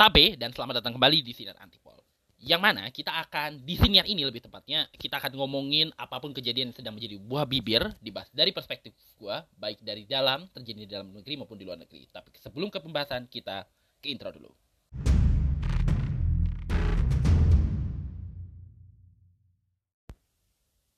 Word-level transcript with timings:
Tabe 0.00 0.32
dan 0.32 0.48
selamat 0.48 0.80
datang 0.80 0.96
kembali 0.96 1.20
di 1.20 1.36
Sinar 1.36 1.60
Antipol. 1.60 2.00
Yang 2.40 2.60
mana 2.64 2.88
kita 2.88 3.20
akan 3.20 3.68
di 3.68 3.76
siniar 3.76 4.08
ini 4.08 4.24
lebih 4.24 4.40
tepatnya 4.40 4.88
kita 4.96 5.20
akan 5.20 5.36
ngomongin 5.36 5.92
apa 5.92 6.16
pun 6.16 6.32
kejadian 6.32 6.72
yang 6.72 6.76
sedang 6.80 6.96
menjadi 6.96 7.20
buah 7.20 7.44
bibir 7.44 7.84
dibahas 8.00 8.32
dari 8.32 8.48
perspektif 8.48 8.96
gua 9.20 9.44
baik 9.60 9.84
dari 9.84 10.08
dalam 10.08 10.48
terjadi 10.56 10.78
di 10.80 10.88
dalam 10.88 11.12
negeri 11.12 11.36
maupun 11.36 11.60
di 11.60 11.68
luar 11.68 11.76
negeri. 11.76 12.08
Tapi 12.08 12.32
sebelum 12.40 12.72
ke 12.72 12.80
pembahasan 12.80 13.28
kita 13.28 13.68
ke 14.00 14.08
intro 14.08 14.32
dulu. 14.32 14.48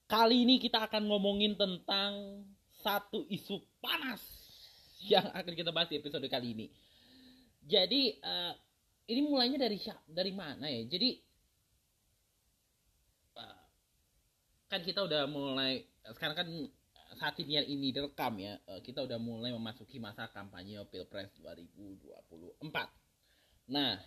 Kali 0.07 0.47
ini 0.47 0.63
kita 0.63 0.79
akan 0.87 1.11
ngomongin 1.11 1.59
tentang 1.59 2.47
satu 2.71 3.27
isu 3.27 3.67
panas 3.83 4.23
yang 5.11 5.27
akan 5.35 5.53
kita 5.59 5.75
bahas 5.75 5.91
di 5.91 5.99
episode 5.99 6.23
kali 6.31 6.55
ini. 6.55 6.67
Jadi 7.67 8.15
uh, 8.23 8.55
ini 9.13 9.23
mulainya 9.29 9.61
dari 9.61 9.79
dari 10.09 10.33
mana 10.33 10.67
ya? 10.67 10.83
Jadi 10.89 11.21
uh, 13.37 13.63
kan 14.73 14.81
kita 14.81 15.05
udah 15.05 15.29
mulai 15.29 15.85
sekarang 16.17 16.37
kan 16.37 16.49
saat 17.21 17.37
ini 17.45 17.61
ini 17.69 17.93
direkam 17.93 18.41
ya 18.41 18.57
uh, 18.73 18.81
kita 18.81 19.05
udah 19.05 19.21
mulai 19.21 19.53
memasuki 19.53 20.01
masa 20.01 20.33
kampanye 20.33 20.81
pilpres 20.89 21.29
2024. 21.45 22.57
Nah 23.69 24.01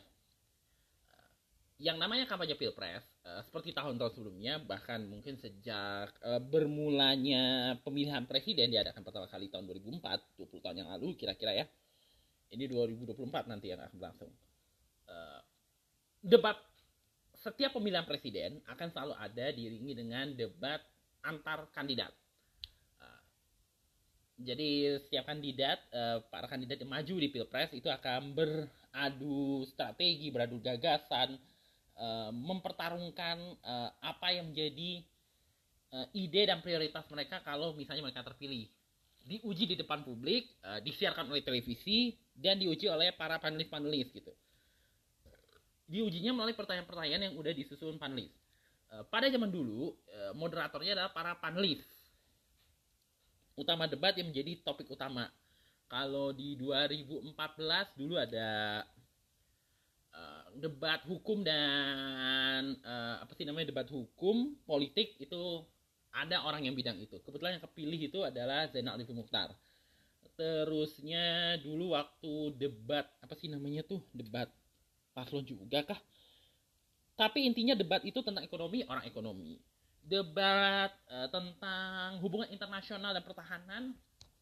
yang 1.75 1.99
namanya 1.99 2.23
kampanye 2.23 2.55
pilpres 2.55 3.03
seperti 3.51 3.75
tahun-tahun 3.75 4.15
sebelumnya 4.15 4.63
bahkan 4.63 5.03
mungkin 5.11 5.35
sejak 5.35 6.07
bermulanya 6.47 7.75
pemilihan 7.83 8.23
presiden 8.23 8.71
diadakan 8.71 9.03
pertama 9.03 9.27
kali 9.27 9.51
tahun 9.51 9.67
2004 9.67 9.99
20 10.39 10.63
tahun 10.63 10.77
yang 10.79 10.89
lalu 10.95 11.19
kira-kira 11.19 11.51
ya 11.51 11.65
ini 12.55 12.71
2024 12.71 13.51
nanti 13.51 13.75
yang 13.75 13.83
akan 13.83 13.91
berlangsung 13.99 14.31
debat. 16.25 16.57
Setiap 17.37 17.77
pemilihan 17.77 18.09
presiden 18.09 18.57
akan 18.65 18.89
selalu 18.89 19.13
ada 19.21 19.45
diiringi 19.53 19.93
dengan 19.93 20.33
debat 20.33 20.81
antar 21.21 21.69
kandidat. 21.69 22.09
Uh, 22.97 23.21
jadi 24.41 24.97
setiap 25.05 25.29
kandidat 25.29 25.77
uh, 25.93 26.25
para 26.33 26.49
kandidat 26.49 26.81
yang 26.81 26.89
maju 26.89 27.15
di 27.21 27.29
pilpres 27.29 27.69
itu 27.77 27.85
akan 27.85 28.33
beradu 28.33 29.69
strategi 29.69 30.33
beradu 30.33 30.57
gagasan 30.57 31.37
Eh, 31.95 32.31
mempertarungkan 32.35 33.39
uh, 33.63 33.87
apa 34.03 34.35
yang 34.35 34.51
menjadi 34.51 34.99
ide 36.11 36.43
dan 36.43 36.59
prioritas 36.59 37.07
mereka 37.07 37.39
kalau 37.39 37.71
misalnya 37.71 38.03
mereka 38.03 38.19
terpilih. 38.19 38.67
Diuji 39.23 39.63
di 39.63 39.75
depan 39.79 40.03
publik 40.03 40.43
disiarkan 40.83 41.31
oleh 41.31 41.39
televisi 41.39 42.11
dan 42.35 42.59
diuji 42.59 42.91
oleh 42.91 43.15
para 43.15 43.39
panelis-panelis 43.39 44.11
gitu 44.11 44.35
diujinya 45.85 46.33
melalui 46.33 46.57
pertanyaan-pertanyaan 46.57 47.31
yang 47.31 47.35
udah 47.37 47.53
disusun 47.53 48.01
panelis 48.01 48.33
uh, 48.93 49.05
pada 49.07 49.29
zaman 49.29 49.49
dulu 49.49 49.93
uh, 49.93 50.33
moderatornya 50.33 50.97
adalah 50.97 51.11
para 51.13 51.33
panelis 51.37 51.85
utama 53.55 53.87
debat 53.87 54.11
yang 54.17 54.33
menjadi 54.33 54.59
topik 54.65 54.89
utama 54.91 55.29
kalau 55.85 56.33
di 56.33 56.57
2014 56.57 57.31
dulu 57.95 58.17
ada 58.17 58.81
uh, 60.11 60.43
debat 60.57 60.99
hukum 61.05 61.45
dan 61.45 62.73
uh, 62.81 63.21
apa 63.21 63.31
sih 63.37 63.45
namanya 63.45 63.69
debat 63.69 63.87
hukum 63.87 64.57
politik 64.65 65.13
itu 65.21 65.61
ada 66.15 66.47
orang 66.47 66.63
yang 66.63 66.75
bidang 66.75 66.95
itu. 67.03 67.19
Kebetulan 67.19 67.59
yang 67.59 67.65
kepilih 67.67 67.99
itu 68.07 68.19
adalah 68.23 68.71
Zainal 68.71 68.95
Arifin 68.95 69.19
Mukhtar. 69.19 69.51
Terusnya 70.35 71.59
dulu 71.59 71.95
waktu 71.95 72.55
debat 72.55 73.07
apa 73.23 73.35
sih 73.39 73.51
namanya 73.51 73.83
tuh 73.83 74.03
debat 74.15 74.47
paslon 75.15 75.47
juga 75.47 75.81
kah? 75.87 75.99
Tapi 77.15 77.47
intinya 77.47 77.73
debat 77.73 78.03
itu 78.03 78.19
tentang 78.19 78.43
ekonomi 78.43 78.83
orang 78.83 79.07
ekonomi. 79.07 79.55
Debat 80.03 80.91
uh, 81.07 81.31
tentang 81.31 82.19
hubungan 82.19 82.51
internasional 82.51 83.15
dan 83.15 83.23
pertahanan 83.23 83.83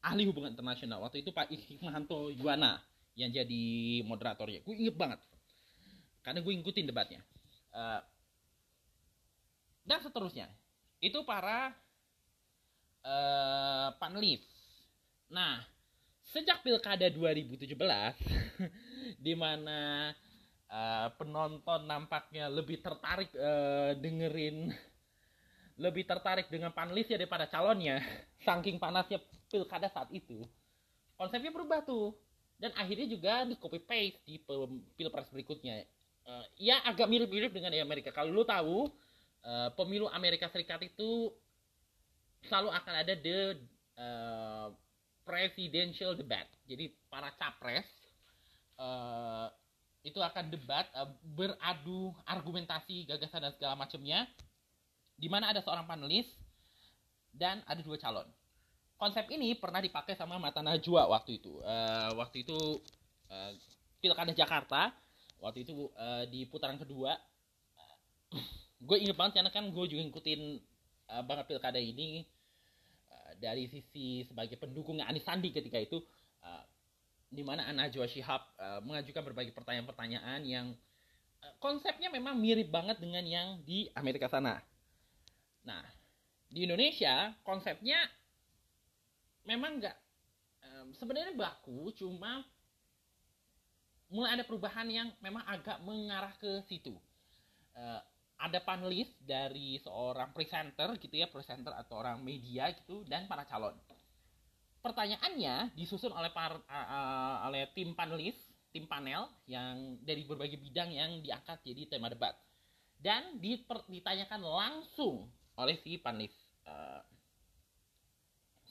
ahli 0.04 0.28
hubungan 0.28 0.52
internasional 0.52 1.00
waktu 1.00 1.24
itu 1.24 1.32
Pak 1.32 1.48
Hikmahanto 1.48 2.34
Yuwana 2.34 2.82
yang 3.14 3.30
jadi 3.30 4.02
moderatornya. 4.04 4.66
Gue 4.66 4.76
inget 4.76 4.98
banget 4.98 5.22
karena 6.24 6.40
gue 6.40 6.52
ngikutin 6.56 6.88
debatnya 6.88 7.22
uh, 7.76 8.00
dan 9.84 10.00
seterusnya 10.00 10.48
itu 11.04 11.20
para 11.28 11.76
uh, 13.04 13.92
panelis 14.00 14.42
nah 15.28 15.60
sejak 16.32 16.64
pilkada 16.64 17.12
2017 17.12 17.68
di 19.26 19.34
mana 19.36 20.10
uh, 20.74 21.14
penonton 21.22 21.86
nampaknya 21.86 22.50
lebih 22.50 22.82
tertarik 22.82 23.30
uh, 23.38 23.94
dengerin 24.02 24.74
lebih 25.78 26.06
tertarik 26.10 26.50
dengan 26.50 26.74
panelisnya 26.74 27.22
daripada 27.22 27.46
calonnya 27.46 28.02
saking 28.46 28.82
panasnya 28.82 29.22
pilkada 29.54 29.94
saat 29.94 30.10
itu 30.10 30.42
konsepnya 31.14 31.54
berubah 31.54 31.86
tuh 31.86 32.18
dan 32.58 32.74
akhirnya 32.74 33.06
juga 33.06 33.46
di 33.46 33.54
copy 33.62 33.80
paste 33.86 34.18
di 34.26 34.42
pilpres 34.98 35.30
berikutnya 35.30 35.86
uh, 36.28 36.46
ya 36.60 36.82
agak 36.88 37.08
mirip-mirip 37.10 37.52
dengan 37.52 37.72
di 37.72 37.80
Amerika. 37.80 38.12
Kalau 38.12 38.32
lu 38.32 38.44
tahu 38.48 38.88
uh, 39.44 39.70
pemilu 39.76 40.08
Amerika 40.12 40.48
Serikat 40.50 40.80
itu 40.84 41.32
selalu 42.48 42.70
akan 42.76 42.94
ada 42.94 43.14
the 43.16 43.40
uh, 43.96 44.68
presidential 45.24 46.16
debate. 46.16 46.52
Jadi 46.68 46.92
para 47.08 47.32
capres 47.40 47.88
uh, 48.80 49.48
itu 50.04 50.20
akan 50.20 50.52
debat 50.52 50.86
uh, 50.94 51.08
beradu 51.24 52.12
argumentasi 52.28 53.08
gagasan 53.08 53.48
dan 53.48 53.54
segala 53.56 53.80
macamnya 53.80 54.28
di 55.16 55.32
mana 55.32 55.50
ada 55.50 55.64
seorang 55.64 55.88
panelis 55.88 56.28
dan 57.32 57.64
ada 57.66 57.80
dua 57.80 57.96
calon. 57.98 58.28
Konsep 59.00 59.26
ini 59.32 59.56
pernah 59.58 59.80
dipakai 59.80 60.16
sama 60.16 60.38
Mata 60.38 60.62
Najwa 60.62 61.08
waktu 61.10 61.40
itu. 61.42 61.60
Uh, 61.64 62.12
waktu 62.20 62.46
itu 62.46 62.58
uh, 63.32 63.52
Pilkada 64.04 64.36
Jakarta 64.36 64.92
waktu 65.44 65.68
itu 65.68 65.92
uh, 66.00 66.24
di 66.32 66.48
putaran 66.48 66.80
kedua 66.80 67.20
gue 68.84 68.98
inget 69.00 69.16
banget 69.16 69.40
karena 69.40 69.52
kan 69.52 69.68
gue 69.68 69.86
juga 69.92 70.02
ngikutin 70.08 70.42
uh, 71.12 71.24
banget 71.28 71.46
pilkada 71.52 71.80
ini 71.80 72.24
uh, 73.12 73.32
dari 73.40 73.68
sisi 73.68 74.24
sebagai 74.24 74.56
pendukung 74.56 75.04
Anis 75.04 75.28
Sandi 75.28 75.52
ketika 75.52 75.80
itu 75.80 76.00
uh, 76.44 76.64
di 77.34 77.42
mana 77.42 77.66
Najwa 77.74 78.06
Shihab 78.06 78.42
uh, 78.62 78.80
mengajukan 78.86 79.26
berbagai 79.26 79.54
pertanyaan-pertanyaan 79.58 80.42
yang 80.46 80.68
uh, 81.42 81.54
konsepnya 81.58 82.14
memang 82.14 82.38
mirip 82.38 82.70
banget 82.70 83.02
dengan 83.02 83.26
yang 83.26 83.58
di 83.66 83.90
Amerika 83.98 84.30
sana. 84.30 84.62
Nah, 85.66 85.82
di 86.54 86.70
Indonesia 86.70 87.34
konsepnya 87.42 87.98
memang 89.50 89.82
nggak 89.82 89.98
um, 90.62 90.88
sebenarnya 90.94 91.34
baku, 91.34 91.90
cuma 91.98 92.46
mulai 94.14 94.38
ada 94.38 94.46
perubahan 94.46 94.86
yang 94.86 95.10
memang 95.18 95.42
agak 95.50 95.82
mengarah 95.82 96.38
ke 96.38 96.62
situ. 96.70 96.94
Uh, 97.74 97.98
ada 98.38 98.60
panelis 98.62 99.10
dari 99.24 99.82
seorang 99.82 100.30
presenter 100.36 100.94
gitu 101.02 101.16
ya, 101.18 101.32
presenter 101.32 101.74
atau 101.74 101.98
orang 101.98 102.22
media 102.22 102.70
gitu 102.76 103.02
dan 103.10 103.26
para 103.26 103.48
calon. 103.50 103.74
Pertanyaannya 104.84 105.72
disusun 105.80 106.12
oleh 106.12 106.28
par, 106.36 106.60
uh, 106.60 107.48
oleh 107.48 107.72
tim 107.72 107.96
panelis, 107.96 108.36
tim 108.76 108.84
panel 108.84 109.32
yang 109.48 109.96
dari 110.04 110.28
berbagai 110.28 110.60
bidang 110.60 110.92
yang 110.92 111.24
diangkat 111.24 111.64
jadi 111.64 111.88
tema 111.88 112.12
debat 112.12 112.36
dan 113.00 113.40
diper, 113.40 113.84
ditanyakan 113.88 114.44
langsung 114.44 115.32
oleh 115.56 115.80
si 115.80 115.96
panelis, 116.00 116.36
uh, 116.68 117.00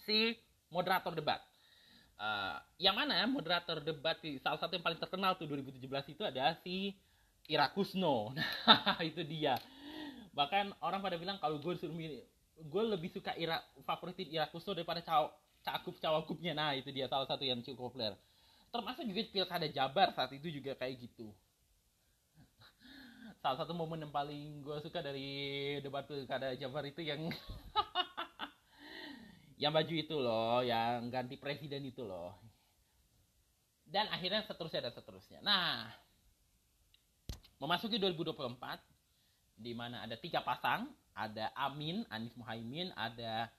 si 0.04 0.36
moderator 0.72 1.16
debat. 1.16 1.40
Uh, 2.16 2.60
yang 2.76 2.94
mana 2.94 3.24
moderator 3.24 3.80
debat 3.80 4.16
di 4.20 4.36
salah 4.40 4.60
satu 4.60 4.76
yang 4.76 4.84
paling 4.84 5.00
terkenal 5.00 5.36
tuh 5.36 5.48
2017 5.48 6.12
itu 6.12 6.22
ada 6.24 6.56
si 6.60 6.96
Ira 7.48 7.68
Kusno. 7.72 8.32
Nah, 8.68 9.00
itu 9.04 9.20
dia. 9.24 9.56
Bahkan 10.32 10.80
orang 10.80 11.00
pada 11.04 11.16
bilang 11.20 11.36
kalau 11.40 11.60
gue 11.60 11.76
suruh 11.76 11.96
gue 12.62 12.82
lebih 12.84 13.10
suka 13.12 13.36
Ira 13.36 13.60
favoritin 13.84 14.32
Ira 14.32 14.48
Kusno 14.48 14.72
daripada 14.72 15.04
caw, 15.04 15.28
cakup 15.62 15.96
cawagupnya. 16.02 16.52
Nah, 16.52 16.74
itu 16.74 16.90
dia 16.90 17.06
salah 17.06 17.26
satu 17.26 17.46
yang 17.46 17.62
cukup 17.62 17.90
populer. 17.90 18.14
Termasuk 18.72 19.04
juga 19.06 19.22
pilkada 19.30 19.66
Jabar 19.68 20.08
saat 20.14 20.30
itu 20.34 20.48
juga 20.48 20.74
kayak 20.76 21.04
gitu. 21.04 21.28
Salah 23.44 23.60
satu 23.60 23.76
momen 23.76 24.00
yang 24.00 24.14
paling 24.14 24.64
gue 24.64 24.76
suka 24.80 25.04
dari 25.04 25.76
debat 25.84 26.08
pilkada 26.08 26.56
Jabar 26.56 26.88
itu 26.88 27.04
yang 27.04 27.20
yang 29.62 29.76
baju 29.76 29.94
itu 29.94 30.16
loh, 30.16 30.64
yang 30.64 31.12
ganti 31.12 31.36
presiden 31.36 31.84
itu 31.84 32.02
loh. 32.02 32.32
Dan 33.84 34.08
akhirnya 34.08 34.40
seterusnya 34.48 34.88
dan 34.88 34.94
seterusnya. 34.96 35.38
Nah, 35.44 35.92
memasuki 37.60 38.00
2024 38.00 38.56
di 39.60 39.76
mana 39.76 40.00
ada 40.00 40.16
tiga 40.16 40.40
pasang, 40.40 40.88
ada 41.12 41.52
Amin, 41.52 42.08
Anies 42.08 42.32
Muhaimin, 42.40 42.88
ada 42.96 43.52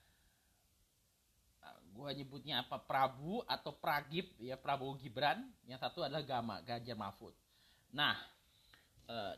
eh, 1.94 2.02
gue 2.02 2.08
nyebutnya 2.18 2.66
apa 2.66 2.82
Prabu 2.82 3.46
atau 3.46 3.70
Pragib 3.78 4.26
ya 4.42 4.58
Prabowo 4.58 4.98
Gibran, 4.98 5.46
yang 5.70 5.78
satu 5.78 6.02
adalah 6.02 6.26
Gama 6.26 6.58
Ganjar 6.66 6.98
Mahfud. 6.98 7.30
Nah, 7.94 8.18
uh, 9.06 9.34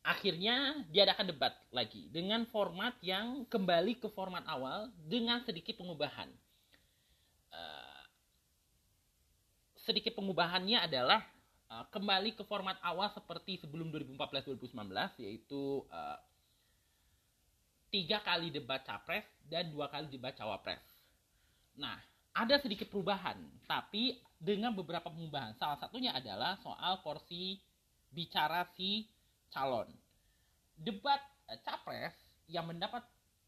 akhirnya 0.00 0.80
diadakan 0.88 1.28
debat 1.28 1.52
lagi 1.68 2.08
dengan 2.08 2.48
format 2.48 2.96
yang 3.04 3.44
kembali 3.44 4.00
ke 4.00 4.08
format 4.16 4.46
awal 4.48 4.88
dengan 5.04 5.44
sedikit 5.44 5.76
pengubahan. 5.76 6.32
Uh, 7.52 8.02
sedikit 9.84 10.16
pengubahannya 10.16 10.80
adalah 10.80 11.20
uh, 11.68 11.84
kembali 11.92 12.32
ke 12.32 12.42
format 12.48 12.80
awal 12.80 13.12
seperti 13.12 13.60
sebelum 13.60 13.92
2014-2019 13.92 15.20
yaitu 15.20 15.84
uh, 15.92 16.18
tiga 17.92 18.24
kali 18.24 18.50
debat 18.50 18.82
capres 18.82 19.26
dan 19.46 19.68
dua 19.70 19.92
kali 19.92 20.08
debat 20.10 20.34
cawapres. 20.34 20.95
Nah, 21.76 21.96
ada 22.36 22.60
sedikit 22.60 22.88
perubahan, 22.92 23.36
tapi 23.64 24.20
dengan 24.36 24.72
beberapa 24.72 25.08
pengubahan. 25.08 25.56
Salah 25.56 25.80
satunya 25.80 26.12
adalah 26.12 26.60
soal 26.60 27.00
porsi 27.00 27.56
bicara 28.12 28.68
si 28.76 29.08
calon. 29.52 29.88
Debat 30.76 31.20
uh, 31.48 31.58
capres 31.64 32.12
yang 32.48 32.68
mendapat 32.68 33.00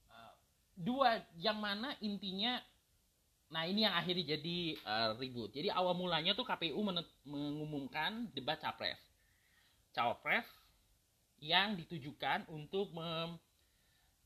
uh, 0.09 0.35
dua 0.77 1.21
yang 1.37 1.61
mana 1.61 1.93
intinya 2.01 2.57
Nah 3.49 3.65
ini 3.65 3.89
yang 3.89 3.97
akhirnya 3.97 4.37
jadi 4.37 4.77
uh, 4.85 5.11
ribut. 5.17 5.49
Jadi 5.57 5.73
awal 5.73 5.97
mulanya 5.97 6.37
tuh 6.37 6.45
KPU 6.45 6.85
mengumumkan 7.25 8.29
debat 8.37 8.61
capres, 8.61 9.01
cawapres 9.97 10.45
yang 11.41 11.73
ditujukan 11.79 12.45
untuk 12.53 12.93
mem 12.93 13.41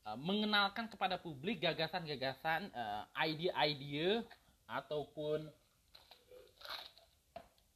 uh, 0.07 0.17
mengenalkan 0.19 0.87
kepada 0.91 1.19
publik 1.19 1.63
gagasan-gagasan, 1.63 2.71
uh, 2.71 3.07
ide-ide 3.23 4.23
ataupun 4.67 5.47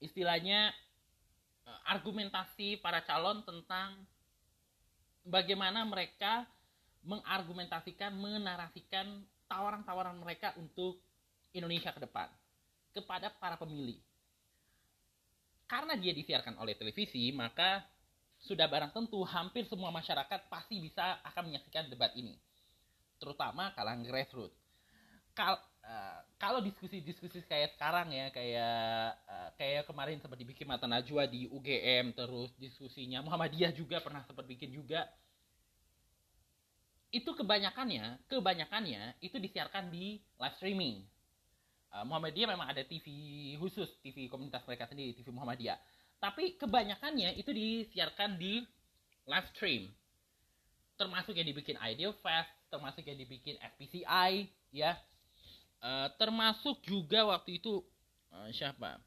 istilahnya 0.03 0.71
uh, 1.65 1.81
argumentasi 1.91 2.79
para 2.79 3.03
calon 3.03 3.43
tentang 3.43 3.95
bagaimana 5.27 5.83
mereka 5.83 6.47
mengargumentasikan, 7.07 8.11
menarasikan 8.15 9.23
tawaran-tawaran 9.47 10.19
mereka 10.19 10.51
untuk 10.59 10.99
Indonesia 11.55 11.95
ke 11.95 12.03
depan 12.03 12.27
kepada 12.91 13.31
para 13.39 13.55
pemilih. 13.55 13.99
Karena 15.67 15.99
dia 15.99 16.15
disiarkan 16.15 16.59
oleh 16.59 16.75
televisi, 16.79 17.31
maka 17.35 17.83
sudah 18.43 18.69
barang 18.69 18.93
tentu 18.93 19.21
hampir 19.25 19.65
semua 19.65 19.89
masyarakat 19.89 20.49
pasti 20.51 20.77
bisa 20.77 21.17
akan 21.25 21.51
menyaksikan 21.51 21.89
debat 21.89 22.13
ini. 22.13 22.37
Terutama 23.17 23.73
kalangan 23.73 24.05
grassroots. 24.05 24.57
Kal 25.33 25.57
uh, 25.57 26.19
kalau 26.37 26.61
diskusi-diskusi 26.61 27.41
kayak 27.45 27.73
sekarang 27.77 28.13
ya, 28.13 28.29
kayak 28.29 29.17
uh, 29.25 29.49
kayak 29.57 29.85
kemarin 29.89 30.21
sempat 30.21 30.37
dibikin 30.37 30.69
Mata 30.69 30.85
Najwa 30.85 31.25
di 31.25 31.49
UGM, 31.49 32.13
terus 32.13 32.53
diskusinya 32.57 33.21
Muhammadiyah 33.25 33.73
juga 33.73 34.01
pernah 34.01 34.21
sempat 34.25 34.45
bikin 34.45 34.73
juga. 34.73 35.05
Itu 37.09 37.33
kebanyakannya, 37.33 38.29
kebanyakannya 38.29 39.17
itu 39.23 39.37
disiarkan 39.41 39.89
di 39.89 40.21
live 40.37 40.55
streaming 40.59 41.05
uh, 41.93 42.03
Muhammadiyah 42.05 42.49
memang 42.53 42.67
ada 42.69 42.83
TV 42.83 43.05
khusus, 43.57 43.87
TV 44.03 44.27
komunitas 44.27 44.63
mereka 44.67 44.89
sendiri, 44.89 45.15
TV 45.15 45.31
Muhammadiyah. 45.31 45.77
Tapi 46.17 46.57
kebanyakannya 46.57 47.37
itu 47.37 47.53
disiarkan 47.53 48.37
di 48.41 48.65
live 49.29 49.47
stream. 49.53 49.83
Termasuk 50.97 51.37
yang 51.37 51.45
dibikin 51.45 51.77
Idea 51.77 52.09
Fest, 52.09 52.49
termasuk 52.73 53.05
yang 53.05 53.17
dibikin 53.21 53.55
FPCI, 53.61 54.49
ya. 54.73 54.97
Uh, 55.77 56.09
termasuk 56.17 56.81
juga 56.81 57.21
waktu 57.29 57.61
itu 57.61 57.85
uh, 58.33 58.49
siapa? 58.49 58.97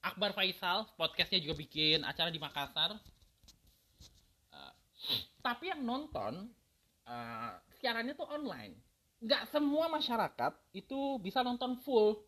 Akbar 0.00 0.32
Faisal, 0.32 0.88
podcastnya 0.96 1.40
juga 1.40 1.56
bikin 1.60 2.00
acara 2.00 2.32
di 2.32 2.40
Makassar. 2.40 2.96
Uh, 4.48 4.72
tapi 5.44 5.68
yang 5.68 5.84
nonton 5.84 6.48
uh, 7.04 7.52
siarannya 7.76 8.16
tuh 8.16 8.28
online 8.28 8.72
nggak 9.24 9.48
semua 9.48 9.88
masyarakat 9.88 10.52
itu 10.76 11.16
bisa 11.16 11.40
nonton 11.40 11.80
full 11.80 12.20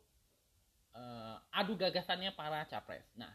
uh, 0.97 1.37
adu 1.53 1.77
gagasannya 1.77 2.32
para 2.32 2.65
capres. 2.65 3.05
Nah, 3.12 3.29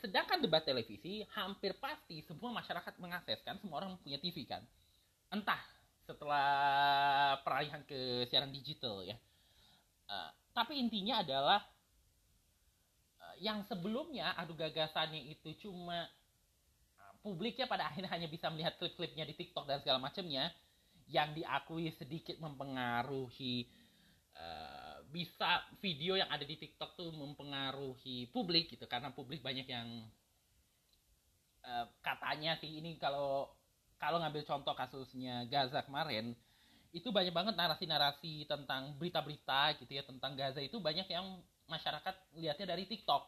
sedangkan 0.00 0.40
debat 0.40 0.64
televisi 0.64 1.22
hampir 1.36 1.76
pasti 1.76 2.24
semua 2.24 2.50
masyarakat 2.56 2.96
mengakses 2.96 3.40
kan, 3.44 3.60
semua 3.60 3.84
orang 3.84 4.00
punya 4.00 4.16
TV 4.16 4.48
kan. 4.48 4.64
Entah 5.30 5.60
setelah 6.08 6.48
peralihan 7.46 7.84
ke 7.86 8.26
siaran 8.26 8.50
digital 8.50 9.06
ya. 9.06 9.14
Uh, 10.10 10.30
tapi 10.50 10.80
intinya 10.80 11.22
adalah 11.22 11.62
uh, 13.22 13.36
yang 13.38 13.62
sebelumnya 13.70 14.34
adu 14.34 14.58
gagasannya 14.58 15.30
itu 15.30 15.54
cuma 15.62 16.10
uh, 16.98 17.14
publiknya 17.22 17.70
pada 17.70 17.86
akhirnya 17.86 18.10
hanya 18.10 18.26
bisa 18.26 18.50
melihat 18.50 18.74
klip-klipnya 18.82 19.22
di 19.22 19.38
TikTok 19.38 19.70
dan 19.70 19.78
segala 19.78 20.02
macamnya 20.02 20.50
yang 21.10 21.30
diakui 21.34 21.90
sedikit 21.94 22.38
mempengaruhi 22.38 23.66
uh, 24.34 24.69
bisa 25.10 25.66
video 25.82 26.14
yang 26.14 26.30
ada 26.30 26.46
di 26.46 26.56
TikTok 26.56 26.94
tuh 26.94 27.10
mempengaruhi 27.10 28.30
publik 28.30 28.70
gitu 28.70 28.86
karena 28.86 29.10
publik 29.10 29.42
banyak 29.42 29.66
yang 29.66 30.06
uh, 31.66 31.86
katanya 32.00 32.54
sih 32.62 32.78
ini 32.78 32.96
kalau 32.96 33.50
kalau 33.98 34.22
ngambil 34.22 34.46
contoh 34.46 34.72
kasusnya 34.72 35.44
Gaza 35.50 35.82
kemarin 35.84 36.32
itu 36.90 37.10
banyak 37.10 37.30
banget 37.30 37.54
narasi-narasi 37.54 38.46
tentang 38.50 38.94
berita-berita 38.98 39.78
gitu 39.82 39.92
ya 39.94 40.02
tentang 40.06 40.34
Gaza 40.38 40.62
itu 40.62 40.78
banyak 40.78 41.06
yang 41.10 41.42
masyarakat 41.66 42.14
lihatnya 42.38 42.66
dari 42.74 42.86
TikTok 42.86 43.22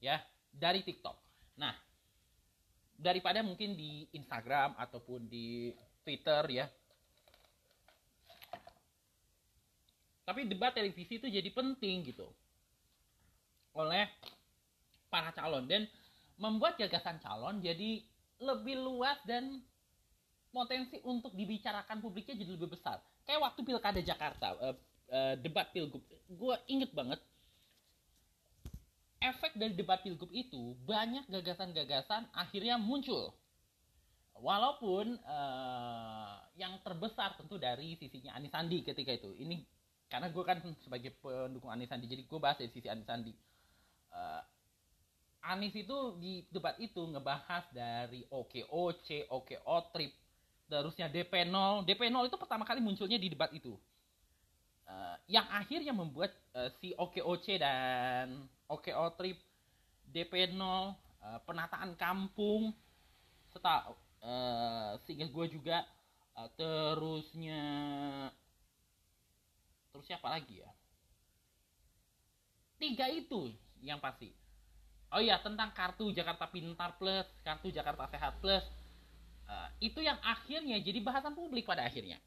ya 0.00 0.20
dari 0.52 0.84
TikTok 0.84 1.16
nah 1.56 1.74
daripada 2.98 3.42
mungkin 3.42 3.74
di 3.74 4.06
Instagram 4.14 4.78
ataupun 4.78 5.26
di 5.26 5.74
Twitter 6.04 6.42
ya. 6.62 6.66
Tapi 10.24 10.48
debat 10.48 10.72
televisi 10.72 11.20
itu 11.20 11.28
jadi 11.28 11.48
penting 11.52 12.08
gitu. 12.08 12.28
Oleh 13.76 14.08
para 15.12 15.30
calon. 15.36 15.68
Dan 15.68 15.84
membuat 16.40 16.80
gagasan 16.80 17.20
calon 17.20 17.60
jadi 17.60 18.02
lebih 18.40 18.80
luas 18.80 19.20
dan 19.28 19.62
potensi 20.50 20.98
untuk 21.04 21.34
dibicarakan 21.34 22.00
publiknya 22.00 22.34
jadi 22.34 22.52
lebih 22.56 22.74
besar. 22.74 22.98
Kayak 23.24 23.52
waktu 23.52 23.60
pilkada 23.66 24.00
Jakarta, 24.00 24.54
uh, 24.58 24.76
uh, 25.10 25.34
debat 25.40 25.70
pilgub, 25.74 26.02
gue 26.28 26.56
inget 26.70 26.92
banget 26.94 27.18
efek 29.24 29.56
dari 29.56 29.72
debat 29.72 30.04
pilgub 30.04 30.28
itu 30.30 30.76
banyak 30.84 31.24
gagasan-gagasan 31.32 32.28
akhirnya 32.36 32.76
muncul. 32.76 33.32
Walaupun 34.34 35.16
uh, 35.24 36.36
yang 36.58 36.76
terbesar 36.82 37.38
tentu 37.38 37.56
dari 37.56 37.96
sisinya 37.96 38.34
Anis 38.36 38.50
Sandi 38.52 38.82
ketika 38.82 39.14
itu. 39.14 39.30
Ini 39.38 39.62
karena 40.14 40.30
gue 40.30 40.44
kan 40.46 40.62
sebagai 40.86 41.10
pendukung 41.18 41.74
Anis 41.74 41.90
Sandi 41.90 42.06
jadi 42.06 42.22
gue 42.22 42.38
bahas 42.38 42.54
dari 42.54 42.70
sisi 42.70 42.86
Anis 42.86 43.02
Sandi. 43.02 43.34
Uh, 44.14 44.42
Anis 45.42 45.74
itu 45.74 46.14
di 46.22 46.46
debat 46.54 46.78
itu 46.78 47.02
ngebahas 47.02 47.66
dari 47.74 48.22
OKOC, 48.30 49.26
OKO 49.26 49.76
trip 49.90 50.14
terusnya 50.70 51.10
DP0 51.10 51.82
DP0 51.82 52.30
itu 52.30 52.38
pertama 52.38 52.62
kali 52.62 52.78
munculnya 52.78 53.18
di 53.18 53.26
debat 53.26 53.50
itu. 53.50 53.74
Uh, 54.86 55.18
yang 55.26 55.50
akhirnya 55.50 55.90
membuat 55.90 56.30
uh, 56.54 56.70
si 56.78 56.94
OKOC 56.94 57.58
dan 57.58 58.46
OKO 58.70 59.18
trip 59.18 59.42
DP0 60.14 60.62
uh, 60.62 60.94
penataan 61.42 61.98
kampung 61.98 62.70
serta 63.50 63.90
uh, 64.22 64.94
seingat 65.10 65.34
gue 65.34 65.46
juga 65.58 65.82
uh, 66.38 66.46
terusnya 66.54 67.60
terus 69.94 70.10
siapa 70.10 70.26
lagi 70.26 70.58
ya? 70.58 70.70
Tiga 72.82 73.06
itu 73.14 73.54
yang 73.78 74.02
pasti. 74.02 74.34
Oh 75.14 75.22
iya 75.22 75.38
tentang 75.38 75.70
kartu 75.70 76.10
Jakarta 76.10 76.50
Pintar 76.50 76.98
Plus 76.98 77.22
kartu 77.46 77.70
Jakarta 77.70 78.10
Sehat 78.10 78.42
Plus. 78.42 78.66
Uh, 79.46 79.70
itu 79.78 80.02
yang 80.02 80.18
akhirnya 80.24 80.82
jadi 80.82 80.98
bahasan 80.98 81.38
publik 81.38 81.62
pada 81.62 81.86
akhirnya. 81.86 82.18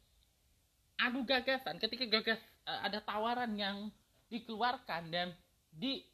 Adu 0.95 1.27
gagasan. 1.27 1.75
Ketika 1.83 2.07
gagas 2.07 2.39
uh, 2.63 2.87
ada 2.87 3.03
tawaran 3.03 3.51
yang 3.59 3.91
dikeluarkan 4.31 5.11
dan 5.11 5.35
di 5.67 6.07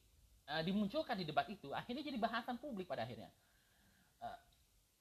uh, 0.50 0.66
dimunculkan 0.66 1.14
di 1.22 1.30
debat 1.30 1.46
itu 1.54 1.70
akhirnya 1.70 2.02
jadi 2.02 2.18
bahasan 2.18 2.58
publik 2.58 2.90
pada 2.90 3.06
akhirnya. 3.06 3.30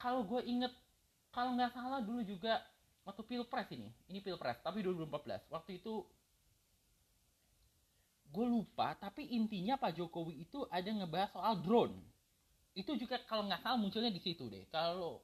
Kalau 0.02 0.26
gue 0.26 0.42
inget 0.50 0.75
kalau 1.30 1.54
nggak 1.54 1.78
salah 1.78 2.02
dulu 2.02 2.26
juga 2.26 2.59
waktu 3.06 3.23
pilpres 3.23 3.71
ini. 3.71 3.87
Ini 4.11 4.18
pilpres 4.18 4.59
tapi 4.66 4.82
2014 4.82 5.47
waktu 5.47 5.78
itu 5.78 6.02
gue 8.32 8.46
lupa 8.48 8.96
tapi 8.96 9.28
intinya 9.36 9.76
Pak 9.76 10.00
Jokowi 10.00 10.48
itu 10.48 10.64
ada 10.72 10.88
ngebahas 10.88 11.30
soal 11.36 11.60
drone. 11.60 11.96
Itu 12.72 12.96
juga 12.96 13.20
kalau 13.28 13.44
nggak 13.44 13.60
salah 13.60 13.76
munculnya 13.76 14.08
di 14.08 14.24
situ 14.24 14.48
deh. 14.48 14.64
Kalau 14.72 15.20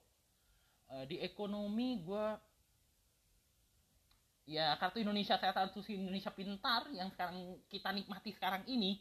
uh, 0.92 1.04
di 1.08 1.16
ekonomi 1.24 2.04
gue 2.04 2.26
ya 4.48 4.76
kartu 4.76 5.00
Indonesia 5.00 5.40
Sehat 5.40 5.56
satu 5.56 5.80
Indonesia 5.88 6.32
Pintar 6.32 6.88
yang 6.92 7.08
sekarang 7.12 7.56
kita 7.72 7.92
nikmati 7.92 8.32
sekarang 8.36 8.64
ini 8.68 9.00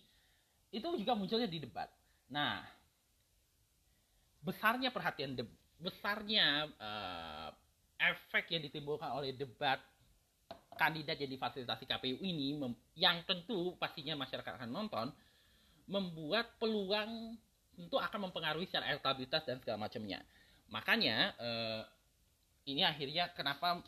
itu 0.71 0.87
juga 0.95 1.15
munculnya 1.15 1.47
di 1.47 1.59
debat. 1.59 1.91
Nah 2.31 2.63
besarnya 4.39 4.95
perhatian 4.95 5.35
de 5.35 5.43
besarnya 5.77 6.71
uh, 6.79 7.49
efek 7.99 8.55
yang 8.55 8.63
ditimbulkan 8.63 9.11
oleh 9.11 9.35
debat 9.35 9.81
kandidat 10.77 11.17
yang 11.17 11.33
difasilitasi 11.33 11.83
KPU 11.89 12.17
ini 12.21 12.55
yang 12.95 13.25
tentu 13.25 13.75
pastinya 13.81 14.13
masyarakat 14.15 14.61
akan 14.61 14.69
nonton 14.69 15.09
membuat 15.89 16.55
peluang 16.61 17.35
tentu 17.77 17.97
akan 17.97 18.29
mempengaruhi 18.29 18.65
secara 18.69 18.89
elektabilitas 18.93 19.43
dan 19.45 19.57
segala 19.61 19.89
macamnya. 19.89 20.21
Makanya 20.69 21.33
uh, 21.37 21.81
ini 22.67 22.83
akhirnya 22.83 23.31
kenapa 23.33 23.81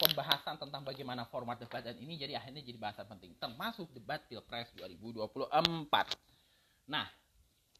pembahasan 0.00 0.56
tentang 0.56 0.80
bagaimana 0.80 1.28
format 1.28 1.60
debat 1.60 1.84
dan 1.84 1.98
ini 2.00 2.16
jadi 2.16 2.40
akhirnya 2.40 2.64
jadi 2.64 2.78
bahasan 2.80 3.04
penting 3.04 3.36
termasuk 3.36 3.92
debat 3.92 4.24
Pilpres 4.24 4.72
2024. 4.78 5.28
Nah, 6.88 7.06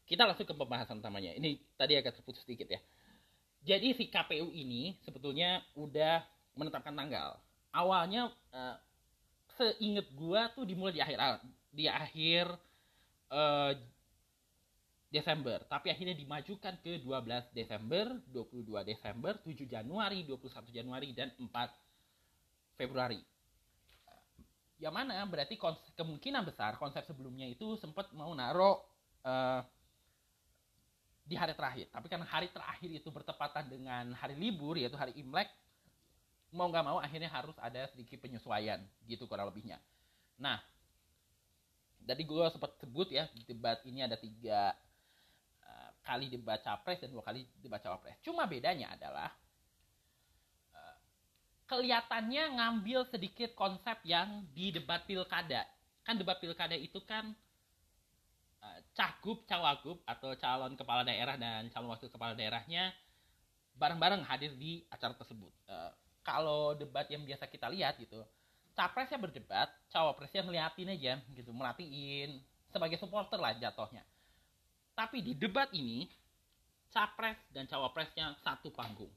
kita 0.05 0.27
langsung 0.29 0.45
ke 0.45 0.53
pembahasan 0.53 1.01
utamanya. 1.01 1.33
Ini 1.33 1.57
tadi 1.79 1.97
agak 1.97 2.21
terputus 2.21 2.45
sedikit 2.45 2.69
ya. 2.69 2.79
Jadi 3.61 3.93
si 3.97 4.09
KPU 4.09 4.53
ini 4.53 4.97
sebetulnya 5.01 5.61
udah 5.73 6.21
menetapkan 6.53 6.93
tanggal. 6.93 7.37
Awalnya 7.71 8.31
uh, 8.51 8.75
seinget 9.55 10.07
gua 10.15 10.51
tuh 10.51 10.67
dimulai 10.67 10.95
di 10.95 11.01
akhir 11.01 11.17
di 11.71 11.85
akhir 11.87 12.45
uh, 13.31 13.71
Desember, 15.11 15.59
tapi 15.67 15.91
akhirnya 15.91 16.15
dimajukan 16.15 16.79
ke 16.79 17.03
12 17.03 17.51
Desember, 17.51 18.15
22 18.31 18.63
Desember, 18.87 19.35
7 19.43 19.67
Januari, 19.67 20.23
21 20.23 20.71
Januari 20.71 21.11
dan 21.11 21.35
4 21.35 22.79
Februari. 22.79 23.19
Yang 24.79 24.93
mana 24.95 25.19
berarti 25.27 25.59
kemungkinan 25.99 26.47
besar 26.47 26.79
konsep 26.79 27.03
sebelumnya 27.03 27.43
itu 27.43 27.75
sempat 27.83 28.07
mau 28.15 28.31
naruh 28.31 28.79
uh, 29.27 29.61
di 31.27 31.35
hari 31.35 31.59
terakhir. 31.59 31.91
Tapi 31.91 32.07
karena 32.07 32.25
hari 32.25 32.47
terakhir 32.47 32.89
itu 32.89 33.11
bertepatan 33.11 33.67
dengan 33.67 34.15
hari 34.15 34.39
libur 34.39 34.79
yaitu 34.79 34.95
hari 34.95 35.11
Imlek, 35.19 35.51
mau 36.51 36.67
nggak 36.67 36.85
mau 36.85 36.99
akhirnya 36.99 37.31
harus 37.31 37.55
ada 37.59 37.87
sedikit 37.91 38.19
penyesuaian 38.23 38.83
gitu 39.07 39.27
kurang 39.27 39.49
lebihnya. 39.51 39.79
Nah, 40.35 40.59
tadi 42.03 42.23
gue 42.27 42.45
sempat 42.51 42.75
sebut 42.79 43.07
ya 43.11 43.27
debat 43.47 43.79
ini 43.87 44.03
ada 44.03 44.19
tiga 44.19 44.75
kali 46.01 46.27
debat 46.33 46.59
capres 46.61 46.99
dan 46.99 47.13
dua 47.13 47.23
kali 47.23 47.45
debat 47.61 47.79
cawapres. 47.81 48.17
Cuma 48.25 48.49
bedanya 48.49 48.93
adalah 48.93 49.29
uh, 50.73 50.97
kelihatannya 51.69 52.57
ngambil 52.57 53.05
sedikit 53.07 53.53
konsep 53.53 54.01
yang 54.03 54.45
di 54.51 54.73
debat 54.73 55.05
pilkada. 55.05 55.65
Kan 56.01 56.17
debat 56.17 56.41
pilkada 56.41 56.73
itu 56.73 56.97
kan 57.05 57.31
uh, 58.65 58.79
cagup, 58.97 59.45
cawagup 59.45 60.01
atau 60.09 60.33
calon 60.35 60.73
kepala 60.73 61.05
daerah 61.05 61.37
dan 61.37 61.69
calon 61.69 61.93
wakil 61.93 62.09
kepala 62.09 62.33
daerahnya 62.33 62.91
bareng-bareng 63.77 64.25
hadir 64.25 64.51
di 64.57 64.83
acara 64.89 65.13
tersebut. 65.15 65.53
Uh, 65.69 65.93
kalau 66.21 66.77
debat 66.77 67.05
yang 67.09 67.25
biasa 67.25 67.49
kita 67.49 67.67
lihat 67.69 67.97
gitu, 67.97 68.21
capresnya 68.77 69.17
berdebat, 69.19 69.69
cawapresnya 69.91 70.45
ngeliatin 70.45 70.93
aja 70.93 71.13
gitu, 71.33 71.51
merhatiin 71.51 72.39
sebagai 72.71 72.95
supporter 73.01 73.37
lah 73.41 73.57
jatuhnya 73.57 74.05
tapi 75.01 75.23
di 75.23 75.33
debat 75.33 75.71
ini, 75.73 76.05
capres 76.91 77.39
dan 77.49 77.65
cawapresnya 77.67 78.35
satu 78.43 78.69
panggung. 78.69 79.11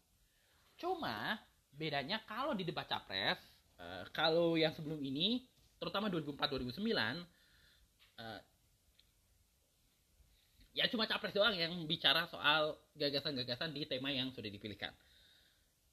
Cuma 0.78 1.38
bedanya 1.75 2.23
kalau 2.25 2.54
di 2.54 2.62
debat 2.62 2.87
capres, 2.87 3.38
uh, 3.78 4.06
kalau 4.14 4.54
yang 4.54 4.73
sebelum 4.73 4.96
ini, 5.02 5.44
terutama 5.76 6.06
2004-2009, 6.08 7.20
uh, 8.16 8.40
ya 10.75 10.88
cuma 10.90 11.04
capres 11.04 11.34
doang 11.34 11.54
yang 11.54 11.75
bicara 11.87 12.26
soal 12.30 12.78
gagasan-gagasan 12.96 13.75
di 13.75 13.87
tema 13.87 14.08
yang 14.08 14.30
sudah 14.32 14.50
dipilihkan. 14.50 14.94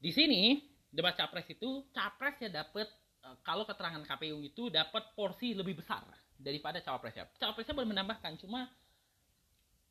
Di 0.01 0.09
sini 0.13 0.70
debat 0.91 1.15
capres 1.15 1.47
itu 1.47 1.87
capres 1.95 2.35
ya 2.43 2.51
dapat 2.51 2.87
uh, 3.23 3.39
kalau 3.47 3.63
keterangan 3.63 4.03
KPU 4.03 4.43
itu 4.43 4.67
dapat 4.67 5.15
porsi 5.15 5.55
lebih 5.55 5.79
besar 5.79 6.03
daripada 6.35 6.83
cawapresnya. 6.83 7.31
Cawapresnya 7.39 7.73
boleh 7.73 7.89
menambahkan 7.95 8.35
cuma 8.43 8.67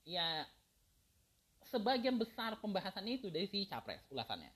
ya 0.04 0.44
sebagian 1.72 2.20
besar 2.20 2.60
pembahasannya 2.60 3.24
itu 3.24 3.32
dari 3.32 3.48
si 3.48 3.64
capres 3.64 4.04
ulasannya. 4.12 4.52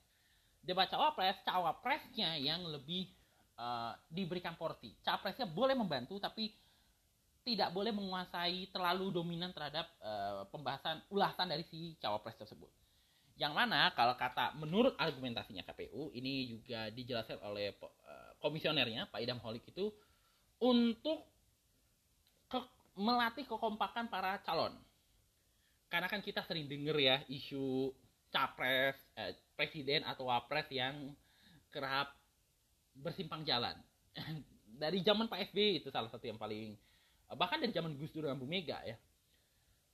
Debat 0.61 0.89
cawapres 0.89 1.41
cawapresnya 1.45 2.37
yang 2.37 2.61
lebih 2.69 3.09
uh, 3.57 3.97
diberikan 4.09 4.53
porsi. 4.53 4.93
Capresnya 5.01 5.49
boleh 5.49 5.73
membantu 5.73 6.21
tapi 6.21 6.53
tidak 7.45 7.69
boleh 7.73 7.93
menguasai 7.93 8.73
terlalu 8.73 9.13
dominan 9.13 9.53
terhadap 9.53 9.85
uh, 10.01 10.49
pembahasan 10.49 11.01
ulasan 11.13 11.45
dari 11.45 11.61
si 11.69 11.93
cawapres 12.01 12.37
tersebut 12.41 12.84
yang 13.35 13.51
mana 13.51 13.91
kalau 13.91 14.15
kata 14.15 14.55
menurut 14.55 14.95
argumentasinya 14.95 15.67
KPU 15.67 16.15
ini 16.15 16.55
juga 16.55 16.87
dijelaskan 16.87 17.43
oleh 17.43 17.75
uh, 17.83 18.31
komisionernya 18.39 19.11
Pak 19.11 19.19
Idam 19.19 19.43
Holik 19.43 19.67
itu 19.67 19.91
untuk 20.63 21.27
ke, 22.47 22.59
melatih 22.95 23.43
kekompakan 23.43 24.07
para 24.07 24.39
calon. 24.47 24.71
Karena 25.91 26.07
kan 26.07 26.23
kita 26.23 26.47
sering 26.47 26.71
denger 26.71 26.95
ya 26.95 27.17
isu 27.27 27.91
capres 28.31 28.95
eh, 29.15 29.35
presiden 29.55 30.03
atau 30.03 30.27
wapres 30.27 30.67
yang 30.71 31.11
kerap 31.71 32.15
bersimpang 32.95 33.43
jalan. 33.43 33.75
Dari 34.81 34.99
zaman 35.03 35.27
Pak 35.27 35.51
SBY 35.51 35.83
itu 35.83 35.89
salah 35.91 36.11
satu 36.11 36.23
yang 36.27 36.39
paling 36.39 36.75
bahkan 37.25 37.57
dari 37.57 37.73
zaman 37.73 37.97
Gus 37.97 38.13
Dur 38.13 38.29
dan 38.29 38.37
Bu 38.37 38.45
Mega 38.45 38.79
ya 38.85 38.95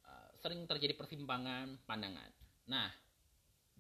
eh, 0.06 0.30
sering 0.42 0.66
terjadi 0.70 0.94
persimpangan 0.94 1.80
pandangan. 1.90 2.30
Nah 2.70 2.90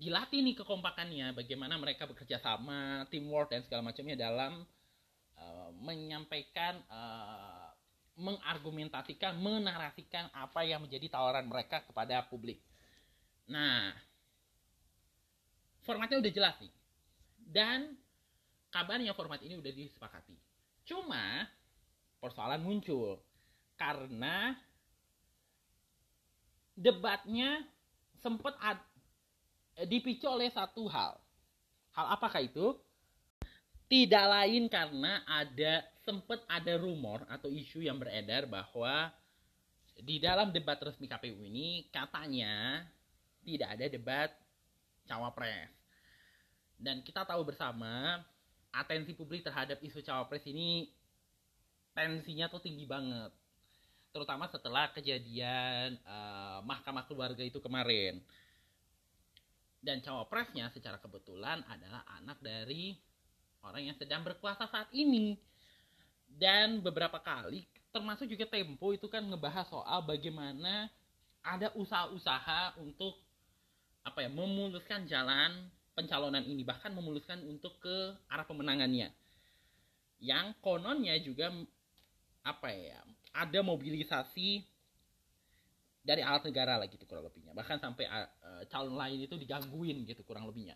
dilatih 0.01 0.41
nih 0.41 0.57
kekompakannya 0.57 1.37
bagaimana 1.37 1.77
mereka 1.77 2.09
bekerja 2.09 2.41
sama 2.41 3.05
teamwork 3.13 3.53
dan 3.53 3.61
segala 3.61 3.85
macamnya 3.93 4.17
dalam 4.17 4.65
uh, 5.37 5.69
menyampaikan 5.77 6.81
uh, 6.89 7.69
mengargumentasikan, 8.17 9.37
menarasikan 9.37 10.33
apa 10.33 10.65
yang 10.65 10.81
menjadi 10.81 11.13
tawaran 11.13 11.45
mereka 11.45 11.85
kepada 11.85 12.25
publik. 12.25 12.57
Nah, 13.45 13.93
formatnya 15.85 16.17
udah 16.21 16.33
jelas 16.33 16.55
nih. 16.61 16.73
Dan 17.37 17.93
kabarnya 18.73 19.13
format 19.13 19.41
ini 19.45 19.57
udah 19.57 19.69
disepakati. 19.69 20.33
Cuma 20.85 21.45
persoalan 22.17 22.61
muncul 22.61 23.21
karena 23.77 24.53
debatnya 26.77 27.65
sempat 28.21 28.53
dipicu 29.87 30.27
oleh 30.27 30.49
satu 30.51 30.85
hal. 30.89 31.17
Hal 31.95 32.07
apakah 32.15 32.41
itu? 32.43 32.77
Tidak 33.91 34.25
lain 34.31 34.71
karena 34.71 35.19
ada 35.27 35.83
sempat 36.07 36.39
ada 36.47 36.79
rumor 36.79 37.27
atau 37.27 37.51
isu 37.51 37.83
yang 37.83 37.99
beredar 37.99 38.47
bahwa 38.47 39.11
di 39.99 40.17
dalam 40.17 40.49
debat 40.55 40.79
resmi 40.79 41.05
KPU 41.05 41.43
ini 41.43 41.91
katanya 41.91 42.87
tidak 43.43 43.69
ada 43.75 43.85
debat 43.91 44.29
cawapres. 45.05 45.69
Dan 46.79 47.03
kita 47.05 47.27
tahu 47.27 47.45
bersama 47.45 48.23
atensi 48.71 49.13
publik 49.13 49.43
terhadap 49.43 49.77
isu 49.83 49.99
cawapres 50.01 50.47
ini 50.47 50.89
tensinya 51.91 52.47
tuh 52.47 52.63
tinggi 52.63 52.87
banget. 52.87 53.29
Terutama 54.11 54.47
setelah 54.47 54.91
kejadian 54.91 55.99
uh, 56.03 56.59
mahkamah 56.63 57.05
keluarga 57.07 57.43
itu 57.43 57.59
kemarin. 57.59 58.19
Dan 59.81 59.99
cawapresnya 60.05 60.69
secara 60.69 61.01
kebetulan 61.01 61.65
adalah 61.65 62.05
anak 62.21 62.37
dari 62.39 62.93
orang 63.65 63.89
yang 63.89 63.97
sedang 63.97 64.21
berkuasa 64.21 64.69
saat 64.69 64.93
ini. 64.93 65.35
Dan 66.31 66.79
beberapa 66.79 67.19
kali, 67.19 67.65
termasuk 67.91 68.29
juga 68.29 68.47
Tempo 68.47 68.95
itu 68.95 69.09
kan 69.11 69.25
ngebahas 69.25 69.67
soal 69.67 70.05
bagaimana 70.07 70.87
ada 71.41 71.73
usaha-usaha 71.75 72.77
untuk 72.79 73.17
apa 74.01 74.25
ya 74.25 74.29
memuluskan 74.33 75.05
jalan 75.05 75.69
pencalonan 75.93 76.41
ini 76.47 76.65
bahkan 76.65 76.89
memuluskan 76.93 77.41
untuk 77.45 77.77
ke 77.81 78.17
arah 78.31 78.45
pemenangannya 78.47 79.13
yang 80.21 80.53
kononnya 80.61 81.17
juga 81.21 81.53
apa 82.41 82.69
ya 82.73 82.97
ada 83.33 83.59
mobilisasi 83.61 84.65
dari 86.01 86.25
alat 86.25 86.43
negara 86.49 86.81
lah 86.81 86.89
gitu 86.89 87.05
kurang 87.05 87.29
lebihnya. 87.29 87.53
Bahkan 87.53 87.77
sampai 87.77 88.05
uh, 88.09 88.65
calon 88.69 88.97
lain 88.97 89.21
itu 89.21 89.37
digangguin 89.37 90.05
gitu 90.09 90.25
kurang 90.25 90.49
lebihnya. 90.49 90.73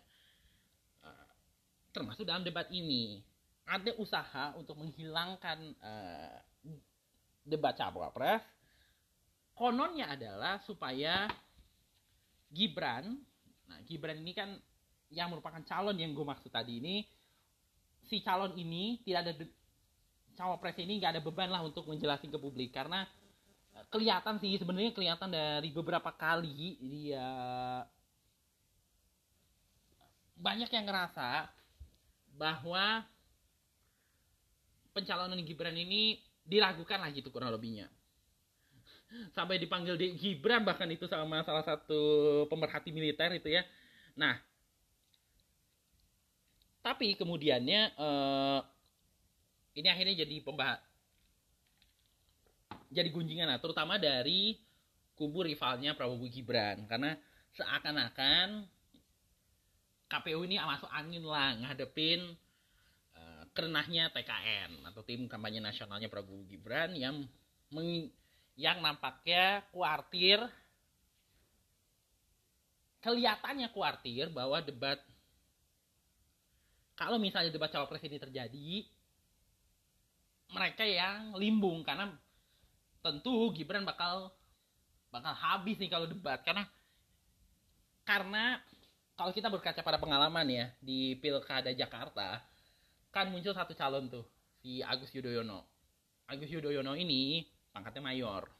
Termasuk 1.96 2.28
dalam 2.28 2.44
debat 2.44 2.68
ini 2.68 3.24
ada 3.64 3.88
usaha 3.96 4.52
untuk 4.60 4.76
menghilangkan 4.76 5.58
uh, 5.80 6.36
debat 7.40 7.72
cawapres. 7.72 8.44
Kononnya 9.56 10.12
adalah 10.12 10.60
supaya 10.68 11.24
Gibran 12.52 13.16
nah 13.66 13.82
Gibran 13.82 14.22
ini 14.22 14.30
kan 14.30 14.54
yang 15.10 15.32
merupakan 15.32 15.58
calon 15.66 15.98
yang 15.98 16.14
gue 16.14 16.22
maksud 16.22 16.54
tadi 16.54 16.78
ini 16.78 17.02
si 18.06 18.22
calon 18.22 18.54
ini 18.54 19.02
tidak 19.02 19.26
ada 19.26 19.32
cawapres 20.36 20.78
ini 20.78 21.00
nggak 21.02 21.18
ada 21.18 21.22
beban 21.24 21.50
lah 21.50 21.64
untuk 21.64 21.88
menjelaskan 21.88 22.28
ke 22.28 22.38
publik. 22.38 22.70
Karena 22.76 23.08
kelihatan 23.90 24.40
sih 24.40 24.56
sebenarnya 24.58 24.92
kelihatan 24.92 25.30
dari 25.30 25.70
beberapa 25.72 26.10
kali. 26.12 26.76
Dia 26.80 27.28
banyak 30.36 30.68
yang 30.68 30.84
ngerasa 30.84 31.48
bahwa 32.36 33.04
pencalonan 34.92 35.40
Gibran 35.44 35.76
ini 35.76 36.20
diragukan 36.44 37.00
lah 37.00 37.10
gitu 37.12 37.32
kurang 37.32 37.52
lebihnya. 37.52 37.88
Sampai 39.32 39.56
dipanggil 39.56 39.96
di 39.96 40.16
Gibran 40.18 40.66
bahkan 40.66 40.90
itu 40.90 41.08
sama 41.08 41.40
salah 41.46 41.64
satu 41.64 42.44
pemerhati 42.50 42.92
militer 42.92 43.32
itu 43.36 43.48
ya. 43.48 43.64
Nah 44.16 44.36
tapi 46.86 47.18
kemudiannya 47.18 47.80
eh, 47.98 48.60
ini 49.76 49.88
akhirnya 49.90 50.22
jadi 50.22 50.38
pembahas 50.40 50.78
jadi 52.90 53.08
gunjingan 53.10 53.50
lah 53.50 53.58
terutama 53.58 53.96
dari 53.96 54.56
kubu 55.16 55.42
rivalnya 55.48 55.96
Prabowo 55.96 56.28
Gibran. 56.28 56.84
Karena 56.84 57.16
seakan-akan 57.56 58.68
KPU 60.06 60.44
ini 60.46 60.60
masuk 60.60 60.92
angin 60.92 61.24
lah 61.24 61.56
ngadepin 61.56 62.36
uh, 63.16 63.42
kerenahnya 63.56 64.12
TKN 64.12 64.86
atau 64.92 65.02
tim 65.02 65.26
kampanye 65.26 65.58
nasionalnya 65.58 66.06
Prabowo 66.12 66.44
Gibran 66.46 66.94
yang 66.94 67.26
meng, 67.72 68.12
yang 68.54 68.78
nampaknya 68.84 69.66
kuartir 69.74 70.38
kelihatannya 73.02 73.70
kuartir 73.70 74.30
bahwa 74.30 74.62
debat 74.62 74.98
kalau 76.96 77.20
misalnya 77.20 77.52
debat 77.52 77.70
cawapres 77.70 78.02
ini 78.02 78.18
terjadi 78.18 78.70
mereka 80.50 80.82
yang 80.86 81.34
limbung 81.34 81.82
karena 81.82 82.14
tentu 83.06 83.54
Gibran 83.54 83.86
bakal 83.86 84.34
bakal 85.14 85.30
habis 85.30 85.78
nih 85.78 85.86
kalau 85.86 86.10
debat. 86.10 86.42
Karena 86.42 86.66
karena 88.02 88.58
kalau 89.14 89.30
kita 89.30 89.46
berkaca 89.46 89.80
pada 89.80 89.98
pengalaman 90.02 90.46
ya 90.50 90.66
di 90.82 91.14
pilkada 91.22 91.70
Jakarta 91.70 92.42
kan 93.14 93.30
muncul 93.30 93.54
satu 93.54 93.72
calon 93.72 94.10
tuh 94.10 94.26
si 94.60 94.82
Agus 94.82 95.14
Yudhoyono. 95.14 95.62
Agus 96.26 96.50
Yudhoyono 96.50 96.98
ini 96.98 97.46
pangkatnya 97.70 98.02
mayor. 98.02 98.50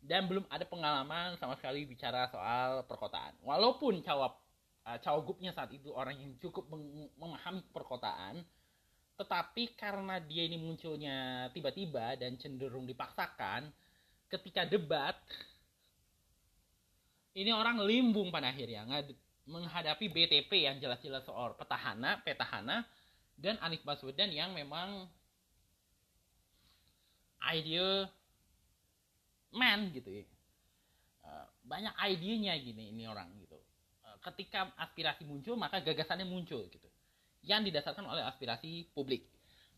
Dan 0.00 0.24
belum 0.30 0.48
ada 0.48 0.64
pengalaman 0.64 1.36
sama 1.36 1.60
sekali 1.60 1.84
bicara 1.84 2.24
soal 2.32 2.88
perkotaan. 2.88 3.36
Walaupun 3.44 4.00
cawap 4.00 4.40
uh, 4.88 4.98
cawagupnya 5.04 5.52
saat 5.52 5.68
itu 5.76 5.92
orang 5.92 6.16
yang 6.16 6.32
cukup 6.40 6.64
memahami 7.20 7.60
perkotaan 7.68 8.40
tetapi 9.20 9.76
karena 9.76 10.16
dia 10.16 10.48
ini 10.48 10.56
munculnya 10.56 11.52
tiba-tiba 11.52 12.16
dan 12.16 12.40
cenderung 12.40 12.88
dipaksakan 12.88 13.68
ketika 14.32 14.64
debat 14.64 15.12
ini 17.36 17.52
orang 17.52 17.84
limbung 17.84 18.32
pada 18.32 18.48
akhirnya 18.48 18.88
menghadapi 19.44 20.08
BTP 20.08 20.64
yang 20.64 20.80
jelas-jelas 20.80 21.28
soal 21.28 21.52
petahana, 21.52 22.24
petahana 22.24 22.88
dan 23.36 23.60
Anies 23.60 23.84
Baswedan 23.84 24.32
yang 24.32 24.56
memang 24.56 25.04
ide 27.52 28.08
man 29.52 29.92
gitu 29.92 30.08
ya. 30.08 30.24
Eh, 31.28 31.46
banyak 31.68 31.92
idenya 32.08 32.56
gini 32.56 32.88
ini 32.88 33.04
orang 33.04 33.28
gitu. 33.36 33.60
Eh, 34.08 34.16
ketika 34.24 34.72
aspirasi 34.80 35.28
muncul 35.28 35.60
maka 35.60 35.84
gagasannya 35.84 36.24
muncul 36.24 36.64
gitu 36.72 36.89
yang 37.44 37.64
didasarkan 37.64 38.04
oleh 38.04 38.24
aspirasi 38.24 38.90
publik. 38.92 39.24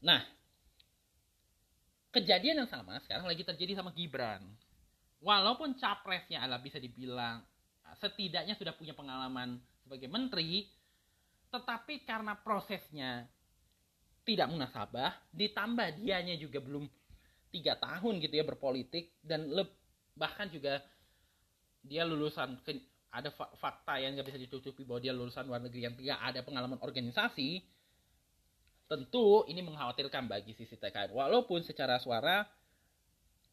Nah 0.02 0.22
kejadian 2.12 2.64
yang 2.64 2.70
sama 2.70 3.00
sekarang 3.02 3.26
lagi 3.26 3.42
terjadi 3.42 3.78
sama 3.78 3.94
Gibran. 3.94 4.42
Walaupun 5.22 5.78
capresnya 5.78 6.42
adalah 6.42 6.58
bisa 6.58 6.82
dibilang 6.82 7.40
eh, 7.86 7.96
setidaknya 8.02 8.58
sudah 8.58 8.74
punya 8.74 8.92
pengalaman 8.92 9.58
sebagai 9.82 10.10
menteri 10.10 10.66
tetapi 11.52 12.08
karena 12.08 12.32
prosesnya 12.40 13.28
tidak 14.24 14.48
munasabah 14.48 15.12
ditambah 15.36 16.00
dianya 16.00 16.40
juga 16.40 16.64
belum 16.64 16.88
tiga 17.52 17.76
tahun 17.76 18.24
gitu 18.24 18.34
ya 18.40 18.44
berpolitik 18.48 19.20
dan 19.20 19.52
bahkan 20.16 20.48
juga 20.48 20.80
dia 21.84 22.08
lulusan 22.08 22.56
ada 23.12 23.28
fakta 23.36 24.00
yang 24.00 24.16
nggak 24.16 24.32
bisa 24.32 24.40
ditutupi 24.40 24.88
bahwa 24.88 25.00
dia 25.04 25.12
lulusan 25.12 25.44
luar 25.44 25.60
negeri 25.60 25.84
yang 25.84 25.94
tidak 25.94 26.18
ada 26.18 26.40
pengalaman 26.40 26.80
organisasi 26.80 27.60
tentu 28.88 29.44
ini 29.48 29.60
mengkhawatirkan 29.60 30.28
bagi 30.28 30.56
sisi 30.56 30.76
TKN 30.80 31.12
walaupun 31.12 31.60
secara 31.60 32.00
suara 32.00 32.44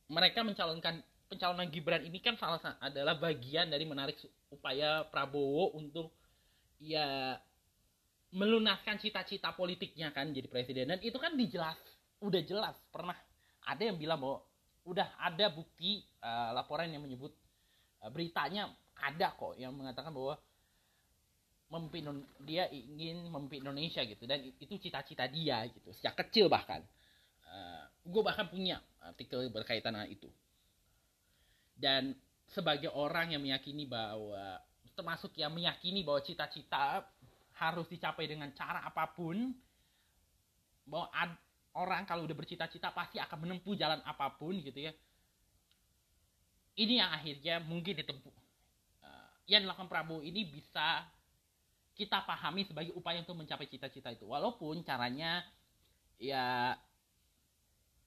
mereka 0.09 0.41
mencalonkan 0.41 1.03
pencalonan 1.29 1.69
Gibran 1.69 2.01
ini 2.01 2.17
kan 2.19 2.33
salah 2.35 2.57
satu 2.57 2.81
adalah 2.81 3.15
bagian 3.21 3.69
dari 3.69 3.85
menarik 3.85 4.17
upaya 4.49 5.05
Prabowo 5.05 5.77
untuk 5.77 6.09
ya 6.81 7.37
melunaskan 8.33 8.97
cita-cita 8.97 9.53
politiknya 9.53 10.09
kan 10.09 10.33
jadi 10.33 10.49
presiden. 10.49 10.89
Dan 10.89 10.99
itu 11.05 11.17
kan 11.21 11.37
dijelas 11.37 11.77
udah 12.19 12.41
jelas 12.43 12.75
pernah 12.89 13.15
ada 13.63 13.81
yang 13.85 13.97
bilang 14.01 14.19
bahwa 14.21 14.41
udah 14.89 15.07
ada 15.21 15.53
bukti 15.53 16.01
uh, 16.25 16.51
laporan 16.57 16.89
yang 16.89 17.05
menyebut 17.05 17.33
uh, 18.01 18.09
beritanya 18.09 18.73
ada 18.99 19.33
kok 19.33 19.55
yang 19.55 19.71
mengatakan 19.73 20.11
bahwa 20.11 20.35
memimpin 21.69 22.25
dia 22.43 22.65
ingin 22.73 23.29
memimpin 23.29 23.61
Indonesia 23.61 24.01
gitu. 24.03 24.25
Dan 24.25 24.49
itu 24.57 24.75
cita-cita 24.77 25.29
dia 25.29 25.63
gitu 25.69 25.93
sejak 25.93 26.17
kecil 26.25 26.49
bahkan. 26.49 26.81
Uh, 27.49 27.83
gue 28.05 28.21
bahkan 28.21 28.45
punya 28.49 28.81
artikel 29.01 29.49
berkaitan 29.49 29.95
dengan 29.97 30.09
itu. 30.09 30.29
Dan 31.79 32.13
sebagai 32.49 32.91
orang 32.91 33.31
yang 33.31 33.41
meyakini 33.41 33.85
bahwa 33.85 34.59
termasuk 34.97 35.31
yang 35.39 35.53
meyakini 35.55 36.03
bahwa 36.03 36.19
cita-cita 36.19 37.07
harus 37.55 37.87
dicapai 37.87 38.27
dengan 38.27 38.51
cara 38.51 38.83
apa 38.83 39.07
pun 39.15 39.55
bahwa 40.89 41.07
ad, 41.13 41.31
orang 41.77 42.03
kalau 42.03 42.25
udah 42.25 42.35
bercita-cita 42.35 42.91
pasti 42.91 43.21
akan 43.21 43.47
menempuh 43.47 43.77
jalan 43.77 44.01
apa 44.03 44.35
pun 44.35 44.57
gitu 44.59 44.89
ya. 44.89 44.91
Ini 46.79 47.03
yang 47.03 47.11
akhirnya 47.11 47.55
mungkin 47.63 47.95
ditempuh 47.99 48.31
uh, 48.31 48.38
yang 49.49 49.65
dilakukan 49.65 49.89
Prabowo 49.89 50.21
ini 50.21 50.45
bisa 50.45 51.09
kita 51.97 52.23
pahami 52.23 52.63
sebagai 52.63 52.93
upaya 52.95 53.19
untuk 53.25 53.35
mencapai 53.35 53.67
cita-cita 53.67 54.13
itu. 54.13 54.29
Walaupun 54.29 54.85
caranya 54.85 55.43
ya 56.21 56.77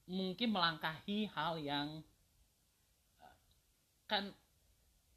mungkin 0.07 0.49
melangkahi 0.49 1.29
hal 1.29 1.59
yang 1.59 1.87
uh, 3.21 3.35
kan 4.07 4.31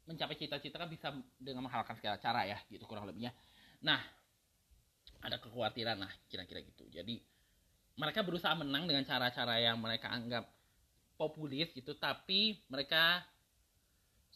mencapai 0.04 0.36
cita-cita 0.36 0.76
kan 0.76 0.90
bisa 0.90 1.14
dengan 1.38 1.64
menghalalkan 1.64 1.96
segala 1.96 2.18
cara 2.18 2.44
ya 2.44 2.58
gitu 2.68 2.84
kurang 2.84 3.06
lebihnya. 3.06 3.32
Nah 3.86 4.02
ada 5.22 5.38
kekhawatiran 5.40 6.02
lah 6.02 6.12
kira-kira 6.26 6.60
gitu. 6.66 6.84
Jadi 6.90 7.22
mereka 7.96 8.20
berusaha 8.20 8.52
menang 8.52 8.84
dengan 8.84 9.06
cara-cara 9.08 9.56
yang 9.56 9.80
mereka 9.80 10.12
anggap 10.12 10.44
populis 11.16 11.72
gitu 11.72 11.96
tapi 11.96 12.60
mereka 12.68 13.24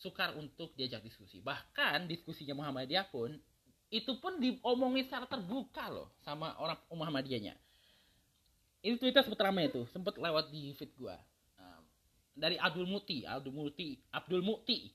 sukar 0.01 0.33
untuk 0.35 0.73
diajak 0.75 1.05
diskusi. 1.05 1.45
Bahkan 1.45 2.09
diskusinya 2.09 2.57
Muhammadiyah 2.57 3.13
pun 3.13 3.37
itu 3.93 4.13
pun 4.23 4.41
diomongin 4.41 5.05
secara 5.07 5.29
terbuka 5.29 5.93
loh 5.93 6.09
sama 6.25 6.57
orang 6.57 6.79
Muhammadiyahnya. 6.91 7.55
Itu 8.81 8.97
Twitter 8.97 9.21
sempat 9.21 9.45
ramai 9.45 9.69
itu 9.69 9.85
sempat 9.93 10.17
lewat 10.17 10.49
di 10.49 10.73
feed 10.75 10.91
gua. 10.97 11.21
Dari 12.33 12.57
Abdul 12.57 12.89
Muti 12.89 13.29
Abdul 13.29 13.53
Muti 13.53 14.01
Abdul 14.09 14.41
Muti. 14.41 14.89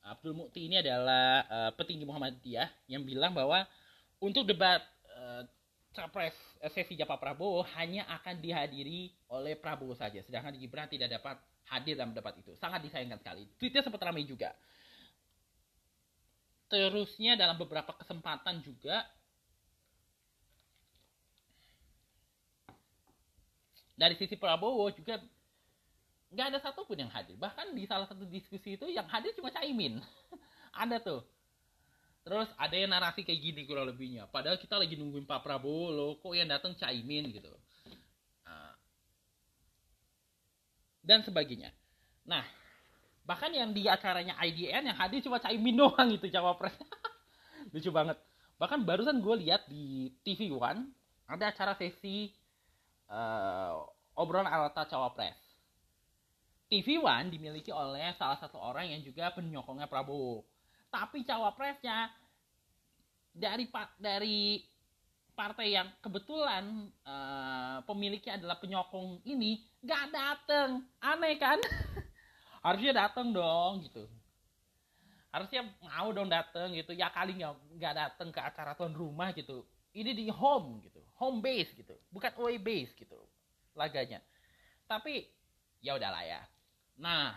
Abdul 0.00 0.32
Muti 0.32 0.64
ini 0.64 0.80
adalah 0.80 1.44
uh, 1.44 1.70
petinggi 1.76 2.08
Muhammadiyah 2.08 2.88
yang 2.88 3.04
bilang 3.04 3.36
bahwa 3.36 3.68
untuk 4.16 4.48
debat 4.48 4.80
uh, 5.12 5.44
capres 5.92 6.32
sesi 6.72 6.96
Japa 6.96 7.20
Prabowo 7.20 7.60
hanya 7.76 8.08
akan 8.08 8.40
dihadiri 8.40 9.12
oleh 9.28 9.60
Prabowo 9.60 9.92
saja, 9.92 10.24
sedangkan 10.24 10.56
Gibran 10.56 10.88
tidak 10.88 11.20
dapat 11.20 11.36
hadir 11.70 11.94
dalam 11.94 12.12
debat 12.12 12.34
itu. 12.34 12.52
Sangat 12.58 12.82
disayangkan 12.82 13.22
sekali. 13.22 13.46
Tweetnya 13.56 13.86
sempat 13.86 14.02
ramai 14.02 14.26
juga. 14.26 14.50
Terusnya 16.70 17.34
dalam 17.34 17.58
beberapa 17.58 17.90
kesempatan 17.98 18.62
juga 18.62 19.02
dari 23.98 24.14
sisi 24.14 24.38
Prabowo 24.38 24.86
juga 24.94 25.18
nggak 26.30 26.46
ada 26.54 26.58
satupun 26.62 26.98
yang 27.06 27.10
hadir. 27.10 27.34
Bahkan 27.34 27.74
di 27.74 27.86
salah 27.90 28.06
satu 28.06 28.22
diskusi 28.26 28.78
itu 28.78 28.86
yang 28.86 29.06
hadir 29.10 29.34
cuma 29.34 29.50
Caimin. 29.50 29.98
ada 30.82 31.02
tuh 31.02 31.26
Terus 32.20 32.48
ada 32.60 32.76
yang 32.76 32.92
narasi 32.92 33.24
kayak 33.24 33.40
gini 33.40 33.64
kurang 33.64 33.88
lebihnya. 33.88 34.28
Padahal 34.28 34.60
kita 34.60 34.76
lagi 34.76 34.94
nungguin 34.96 35.24
Pak 35.24 35.40
Prabowo 35.40 35.88
loh, 35.88 36.12
kok 36.20 36.36
yang 36.36 36.52
datang 36.52 36.76
Caimin 36.76 37.32
gitu. 37.32 37.48
Nah, 38.44 38.76
dan 41.00 41.24
sebagainya. 41.24 41.72
Nah, 42.28 42.44
bahkan 43.24 43.50
yang 43.52 43.72
di 43.72 43.88
acaranya 43.88 44.36
IDN 44.40 44.92
yang 44.92 44.98
hadir 44.98 45.24
cuma 45.24 45.40
Caimin 45.40 45.76
doang 45.76 46.08
itu 46.12 46.28
cawapres. 46.28 46.76
Lucu 47.72 47.90
banget. 47.92 48.16
Bahkan 48.60 48.84
barusan 48.84 49.24
gue 49.24 49.34
lihat 49.46 49.64
di 49.68 50.12
TV 50.20 50.52
One 50.52 50.92
ada 51.30 51.48
acara 51.48 51.72
sesi 51.78 52.28
uh, 53.08 53.80
obrolan 54.18 54.50
alata 54.50 54.84
cawapres. 54.84 55.38
TV 56.70 57.02
One 57.02 57.34
dimiliki 57.34 57.74
oleh 57.74 58.14
salah 58.14 58.38
satu 58.38 58.60
orang 58.60 58.92
yang 58.92 59.02
juga 59.02 59.34
penyokongnya 59.34 59.90
Prabowo. 59.90 60.46
Tapi 60.90 61.22
cawapresnya 61.26 62.10
dari 63.34 63.66
dari 63.98 64.62
partai 65.40 65.72
yang 65.72 65.88
kebetulan 66.04 66.92
uh, 67.08 67.80
pemiliknya 67.88 68.36
adalah 68.36 68.60
penyokong 68.60 69.24
ini 69.24 69.64
nggak 69.80 70.04
dateng. 70.12 70.84
Aneh 71.00 71.40
kan? 71.40 71.56
Harusnya 72.64 73.08
dateng 73.08 73.32
dong 73.32 73.80
gitu. 73.88 74.04
Harusnya 75.32 75.64
mau 75.80 76.12
dong 76.12 76.28
dateng 76.28 76.76
gitu. 76.76 76.92
Ya 76.92 77.08
kali 77.08 77.40
nggak 77.40 77.56
nggak 77.56 77.94
dateng 77.96 78.28
ke 78.28 78.40
acara 78.44 78.76
tuan 78.76 78.92
rumah 78.92 79.32
gitu. 79.32 79.64
Ini 79.96 80.12
di 80.12 80.28
home 80.28 80.84
gitu. 80.84 81.00
Home 81.16 81.40
base 81.40 81.72
gitu. 81.72 81.96
Bukan 82.12 82.36
away 82.36 82.60
base 82.60 82.92
gitu 82.92 83.16
laganya. 83.72 84.20
Tapi 84.84 85.24
ya 85.80 85.96
udahlah 85.96 86.20
ya. 86.20 86.44
Nah 87.00 87.32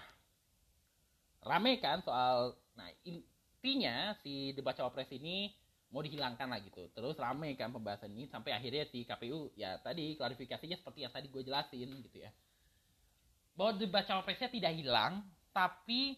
rame 1.40 1.80
kan 1.80 2.04
soal 2.04 2.60
nah 2.76 2.92
intinya 3.08 4.12
si 4.20 4.52
debat 4.52 4.76
cawapres 4.76 5.08
ini 5.16 5.56
mau 5.94 6.02
dihilangkan 6.02 6.50
lah 6.50 6.60
gitu. 6.66 6.90
Terus 6.90 7.14
rame 7.22 7.54
kan 7.54 7.70
pembahasan 7.70 8.10
ini 8.10 8.26
sampai 8.26 8.58
akhirnya 8.58 8.90
si 8.90 9.06
KPU 9.06 9.54
ya 9.54 9.78
tadi 9.78 10.18
klarifikasinya 10.18 10.82
seperti 10.82 11.06
yang 11.06 11.14
tadi 11.14 11.30
gue 11.30 11.46
jelasin 11.46 11.86
gitu 12.02 12.18
ya. 12.18 12.34
Bahwa 13.54 13.78
debat 13.78 14.02
cawapresnya 14.10 14.50
tidak 14.50 14.74
hilang 14.74 15.22
tapi 15.54 16.18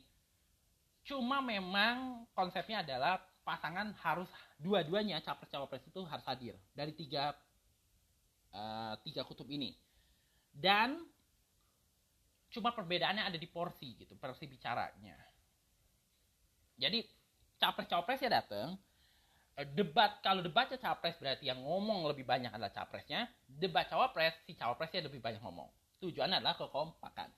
cuma 1.04 1.44
memang 1.44 2.24
konsepnya 2.32 2.88
adalah 2.88 3.20
pasangan 3.44 3.92
harus 4.00 4.32
dua-duanya 4.58 5.20
capres 5.22 5.52
cawapres 5.52 5.84
itu 5.86 6.02
harus 6.08 6.26
hadir 6.26 6.56
dari 6.72 6.96
tiga 6.96 7.36
uh, 8.56 8.96
tiga 9.04 9.28
kutub 9.28 9.52
ini. 9.52 9.76
Dan 10.56 11.04
cuma 12.48 12.72
perbedaannya 12.72 13.28
ada 13.28 13.36
di 13.36 13.52
porsi 13.52 14.00
gitu 14.00 14.16
porsi 14.16 14.48
bicaranya. 14.48 15.20
Jadi 16.80 17.04
capres 17.60 17.92
cawapres 17.92 18.24
ya 18.24 18.40
datang 18.40 18.80
debat 19.64 20.20
kalau 20.20 20.44
debatnya 20.44 20.76
capres 20.76 21.16
berarti 21.16 21.48
yang 21.48 21.64
ngomong 21.64 22.12
lebih 22.12 22.28
banyak 22.28 22.52
adalah 22.52 22.76
capresnya. 22.76 23.32
Debat 23.48 23.88
cawapres 23.88 24.36
si 24.44 24.52
cawapresnya 24.52 25.08
lebih 25.08 25.24
banyak 25.24 25.40
ngomong. 25.40 25.72
Tujuannya 26.04 26.44
adalah 26.44 26.60
kekompakan. 26.60 27.32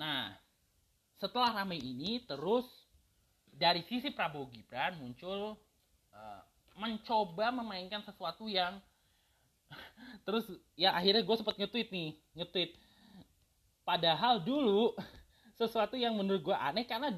Nah 0.00 0.32
setelah 1.20 1.52
ramai 1.52 1.76
ini 1.76 2.24
terus 2.24 2.64
dari 3.52 3.84
sisi 3.84 4.08
Prabowo 4.12 4.48
Gibran 4.48 4.96
muncul 4.96 5.60
uh, 6.16 6.40
mencoba 6.76 7.52
memainkan 7.52 8.00
sesuatu 8.00 8.48
yang 8.48 8.80
terus 10.28 10.48
ya 10.72 10.96
akhirnya 10.96 11.20
gue 11.20 11.36
sempat 11.36 11.60
nge-tweet 11.60 11.92
nih 11.92 12.10
nge-tweet. 12.32 12.70
Padahal 13.84 14.40
dulu 14.40 14.96
sesuatu 15.60 16.00
yang 16.00 16.16
menurut 16.16 16.40
gue 16.48 16.56
aneh 16.56 16.88
karena 16.88 17.12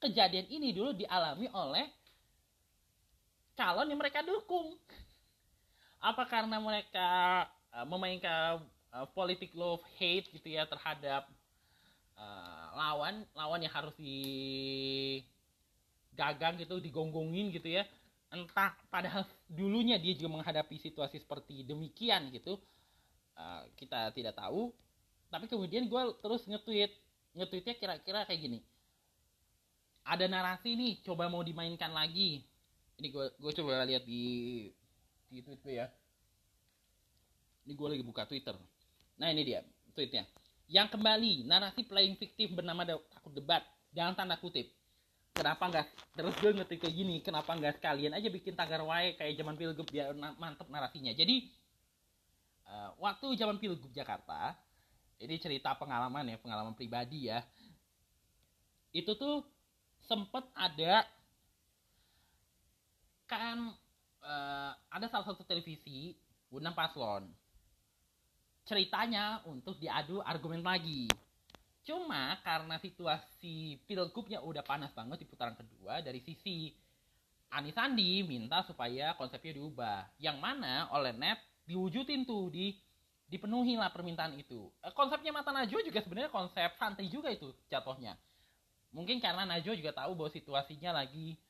kejadian 0.00 0.48
ini 0.48 0.72
dulu 0.72 0.96
dialami 0.96 1.52
oleh 1.52 1.84
calon 3.56 3.88
yang 3.88 4.00
mereka 4.00 4.22
dukung. 4.24 4.76
Apa 6.02 6.26
karena 6.26 6.58
mereka 6.58 7.46
uh, 7.70 7.86
memainkan 7.86 8.58
uh, 8.90 9.06
politik 9.14 9.54
love 9.54 9.82
hate 9.98 10.26
gitu 10.34 10.48
ya 10.50 10.66
terhadap 10.66 11.30
uh, 12.18 12.66
lawan 12.74 13.22
lawan 13.38 13.62
yang 13.62 13.70
harus 13.70 13.94
digagang 14.00 15.38
gitu, 16.58 16.82
digonggongin 16.82 17.54
gitu 17.54 17.68
ya. 17.70 17.86
Entah 18.32 18.74
padahal 18.88 19.28
dulunya 19.46 20.00
dia 20.00 20.16
juga 20.16 20.40
menghadapi 20.40 20.80
situasi 20.80 21.20
seperti 21.22 21.62
demikian 21.62 22.32
gitu. 22.34 22.58
Uh, 23.36 23.62
kita 23.78 24.10
tidak 24.16 24.34
tahu. 24.36 24.72
Tapi 25.32 25.48
kemudian 25.48 25.88
gue 25.88 26.02
terus 26.20 26.44
nge-tweet. 26.44 26.92
Nge-tweetnya 27.32 27.74
kira-kira 27.80 28.28
kayak 28.28 28.40
gini. 28.44 28.60
Ada 30.02 30.26
narasi 30.28 30.74
nih, 30.74 30.98
coba 31.06 31.30
mau 31.30 31.46
dimainkan 31.46 31.94
lagi 31.94 32.42
ini 33.00 33.08
gue 33.08 33.26
gue 33.38 33.52
coba 33.62 33.86
lihat 33.88 34.04
di 34.04 34.24
di 35.32 35.38
Twitter 35.40 35.70
ya. 35.84 35.86
Ini 37.62 37.72
gue 37.72 37.88
lagi 37.88 38.04
buka 38.04 38.26
Twitter. 38.26 38.56
Nah 39.20 39.28
ini 39.30 39.42
dia 39.46 39.60
tweetnya. 39.94 40.26
Yang 40.66 40.98
kembali 40.98 41.46
narasi 41.46 41.86
playing 41.86 42.16
fiktif 42.18 42.52
bernama 42.52 42.82
takut 42.84 43.32
debat. 43.32 43.62
Jangan 43.92 44.16
tanda 44.16 44.36
kutip 44.40 44.68
kenapa 45.32 45.64
nggak 45.64 45.86
terus 46.12 46.36
gue 46.44 46.52
ngetik 46.52 46.84
kayak 46.84 46.92
gini 46.92 47.16
kenapa 47.24 47.56
nggak 47.56 47.80
sekalian 47.80 48.12
aja 48.12 48.28
bikin 48.28 48.52
tagar 48.52 48.84
wae 48.84 49.16
kayak 49.16 49.32
zaman 49.40 49.56
pilgub 49.56 49.88
biar 49.88 50.12
mantep 50.36 50.68
narasinya 50.68 51.08
jadi 51.16 51.48
uh, 52.68 52.92
waktu 53.00 53.40
zaman 53.40 53.56
pilgub 53.56 53.88
Jakarta 53.96 54.52
ini 55.22 55.38
cerita 55.38 55.70
pengalaman 55.78 56.34
ya 56.34 56.36
pengalaman 56.42 56.74
pribadi 56.74 57.30
ya. 57.30 57.46
Itu 58.90 59.14
tuh 59.14 59.46
sempet 60.02 60.42
ada 60.58 61.06
kan 63.26 63.74
uh, 64.22 64.72
ada 64.90 65.06
salah 65.10 65.26
satu 65.28 65.42
televisi 65.44 66.14
undang 66.52 66.76
paslon. 66.76 67.28
Ceritanya 68.62 69.42
untuk 69.48 69.76
diadu 69.82 70.22
argumen 70.22 70.62
lagi. 70.62 71.10
Cuma 71.82 72.38
karena 72.46 72.78
situasi 72.78 73.82
pilgubnya 73.90 74.38
udah 74.38 74.62
panas 74.62 74.94
banget 74.94 75.22
di 75.22 75.26
putaran 75.26 75.58
kedua 75.58 75.98
dari 75.98 76.22
sisi 76.22 76.70
Anies 77.52 77.74
Sandi 77.74 78.22
minta 78.22 78.62
supaya 78.64 79.18
konsepnya 79.18 79.58
diubah. 79.58 80.14
Yang 80.22 80.38
mana 80.38 80.86
oleh 80.94 81.10
net 81.10 81.42
diwujudin 81.66 82.22
tuh 82.22 82.54
di 82.54 82.78
dipenuhi 83.26 83.80
lah 83.80 83.88
permintaan 83.88 84.36
itu. 84.36 84.68
Eh, 84.84 84.92
konsepnya 84.92 85.32
mata 85.32 85.50
Najwa 85.50 85.80
juga 85.80 86.04
sebenarnya 86.04 86.28
konsep 86.28 86.70
santai 86.76 87.08
juga 87.08 87.32
itu 87.32 87.48
jatuhnya. 87.72 88.14
Mungkin 88.92 89.24
karena 89.24 89.48
Najwa 89.48 89.72
juga 89.72 89.92
tahu 89.96 90.12
bahwa 90.12 90.30
situasinya 90.30 91.02
lagi 91.02 91.40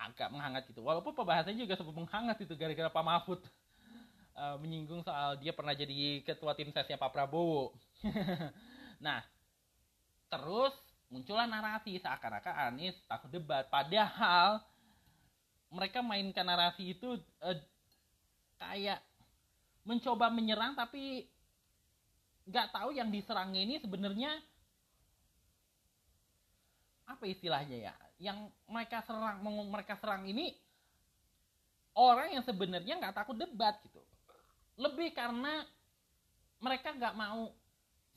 agak 0.00 0.32
menghangat 0.32 0.64
gitu. 0.72 0.80
Walaupun 0.80 1.12
pembahasannya 1.12 1.60
juga 1.60 1.76
sempat 1.76 1.92
menghangat 1.92 2.36
itu 2.40 2.56
gara-gara 2.56 2.88
Pak 2.88 3.04
Mahfud 3.04 3.40
uh, 4.36 4.56
menyinggung 4.56 5.04
soal 5.04 5.36
dia 5.36 5.52
pernah 5.52 5.76
jadi 5.76 6.24
ketua 6.24 6.56
tim 6.56 6.72
sesnya 6.72 6.96
Pak 6.96 7.12
Prabowo. 7.12 7.76
Nah 9.00 9.24
terus 10.28 10.76
muncullah 11.08 11.48
narasi 11.48 11.96
seakan-akan 11.96 12.68
Anies 12.68 12.92
takut 13.08 13.32
debat. 13.32 13.64
Padahal 13.72 14.60
mereka 15.72 16.04
mainkan 16.04 16.44
narasi 16.44 16.92
itu 16.92 17.16
uh, 17.40 17.56
kayak 18.60 19.00
mencoba 19.88 20.28
menyerang 20.28 20.76
tapi 20.76 21.24
nggak 22.44 22.76
tahu 22.76 22.92
yang 22.92 23.08
diserang 23.08 23.56
ini 23.56 23.80
sebenarnya 23.80 24.36
apa 27.08 27.24
istilahnya 27.24 27.90
ya 27.90 27.94
yang 28.20 28.52
mereka 28.68 29.00
serang 29.08 29.40
mereka 29.72 29.96
serang 29.96 30.28
ini 30.28 30.52
orang 31.96 32.36
yang 32.36 32.44
sebenarnya 32.44 33.00
nggak 33.00 33.16
takut 33.16 33.34
debat 33.34 33.80
gitu. 33.82 34.00
Lebih 34.76 35.16
karena 35.16 35.64
mereka 36.60 36.92
nggak 36.92 37.16
mau 37.16 37.50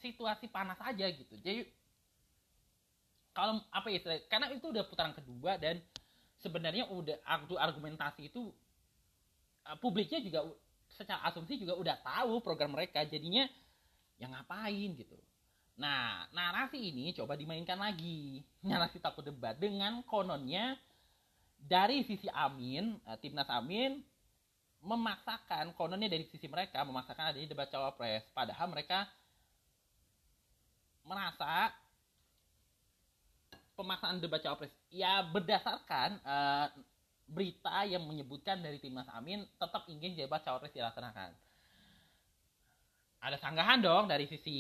situasi 0.04 0.52
panas 0.52 0.78
aja 0.84 1.08
gitu. 1.08 1.40
Jadi 1.40 1.64
kalau 3.32 3.64
apa 3.72 3.88
ya 3.90 4.00
karena 4.30 4.52
itu 4.54 4.70
udah 4.70 4.84
putaran 4.86 5.16
kedua 5.16 5.58
dan 5.58 5.82
sebenarnya 6.44 6.92
udah 6.92 7.18
argumentasi 7.58 8.30
itu 8.30 8.52
uh, 9.66 9.78
publiknya 9.80 10.20
juga 10.22 10.46
secara 10.92 11.26
asumsi 11.32 11.58
juga 11.58 11.74
udah 11.74 11.98
tahu 12.04 12.44
program 12.46 12.78
mereka 12.78 13.02
jadinya 13.08 13.50
yang 14.22 14.30
ngapain 14.30 14.94
gitu 14.94 15.18
Nah, 15.74 16.30
narasi 16.30 16.78
ini 16.78 17.14
coba 17.18 17.34
dimainkan 17.34 17.78
lagi. 17.78 18.42
Narasi 18.68 19.02
takut 19.02 19.26
debat 19.26 19.58
dengan 19.58 20.06
kononnya 20.06 20.78
dari 21.58 22.04
sisi 22.06 22.30
Amin, 22.30 23.00
uh, 23.08 23.18
timnas 23.18 23.50
Amin 23.50 24.04
memaksakan 24.84 25.72
kononnya 25.80 26.12
dari 26.12 26.28
sisi 26.28 26.52
mereka 26.52 26.84
memaksakan 26.84 27.32
adanya 27.32 27.56
debat 27.56 27.72
cawapres. 27.72 28.28
Padahal 28.36 28.68
mereka 28.68 29.08
merasa 31.08 31.72
pemaksaan 33.80 34.20
debat 34.20 34.44
cawapres 34.44 34.72
ya 34.92 35.24
berdasarkan 35.24 36.20
uh, 36.24 36.68
berita 37.28 37.88
yang 37.88 38.04
menyebutkan 38.06 38.60
dari 38.62 38.78
timnas 38.78 39.08
Amin 39.16 39.48
tetap 39.58 39.88
ingin 39.90 40.14
debat 40.14 40.44
cawapres 40.44 40.76
dilaksanakan 40.76 41.34
ada 43.24 43.40
sanggahan 43.40 43.80
dong 43.80 44.12
dari 44.12 44.28
sisi 44.28 44.58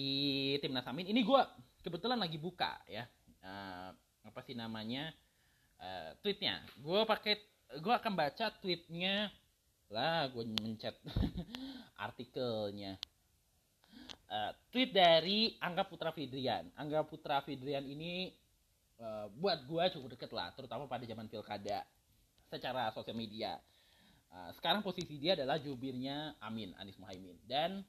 timnas 0.63 0.87
Amin. 0.87 1.11
Ini 1.11 1.19
gue 1.19 1.41
kebetulan 1.83 2.15
lagi 2.15 2.39
buka 2.39 2.79
ya 2.87 3.03
uh, 3.43 3.91
apa 4.23 4.39
sih 4.47 4.55
namanya 4.55 5.11
uh, 5.83 6.15
tweetnya. 6.23 6.63
Gue 6.79 7.03
pakai 7.03 7.35
gue 7.83 7.93
akan 7.93 8.13
baca 8.15 8.55
tweetnya 8.63 9.27
lah 9.91 10.31
gue 10.31 10.47
mencet 10.63 10.95
artikelnya. 12.07 12.95
Uh, 14.31 14.49
tweet 14.73 14.95
dari 14.95 15.53
Angga 15.59 15.83
Putra 15.85 16.15
Fidrian. 16.15 16.71
Angga 16.79 17.05
Putra 17.05 17.43
Fidrian 17.45 17.85
ini 17.85 18.33
uh, 18.97 19.29
buat 19.37 19.61
gue 19.67 19.83
cukup 19.93 20.17
deket 20.17 20.31
lah, 20.33 20.49
terutama 20.57 20.89
pada 20.89 21.05
zaman 21.05 21.29
pilkada 21.29 21.85
secara 22.49 22.89
sosial 22.95 23.13
media. 23.13 23.61
Uh, 24.33 24.49
sekarang 24.57 24.81
posisi 24.81 25.21
dia 25.21 25.37
adalah 25.37 25.61
jubirnya 25.61 26.33
Amin 26.41 26.73
Anies 26.81 26.97
Muhaimin 26.97 27.37
dan 27.45 27.85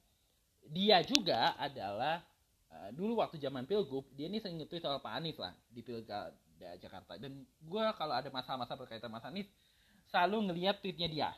dia 0.69 1.05
juga 1.05 1.53
adalah 1.61 2.25
uh, 2.73 2.91
dulu 2.95 3.21
waktu 3.21 3.37
zaman 3.41 3.69
pilgub 3.69 4.09
dia 4.17 4.29
ini 4.29 4.41
sering 4.41 4.61
nge 4.63 4.81
soal 4.81 5.01
Pak 5.01 5.13
Anies 5.21 5.37
lah 5.37 5.53
di 5.69 5.81
pilkada 5.85 6.33
Jakarta 6.81 7.21
dan 7.21 7.45
gue 7.45 7.85
kalau 7.99 8.15
ada 8.17 8.31
masalah-masalah 8.33 8.81
berkaitan 8.89 9.13
Mas 9.13 9.27
Anies 9.27 9.49
selalu 10.09 10.53
ngeliat 10.53 10.81
tweetnya 10.81 11.09
dia 11.11 11.31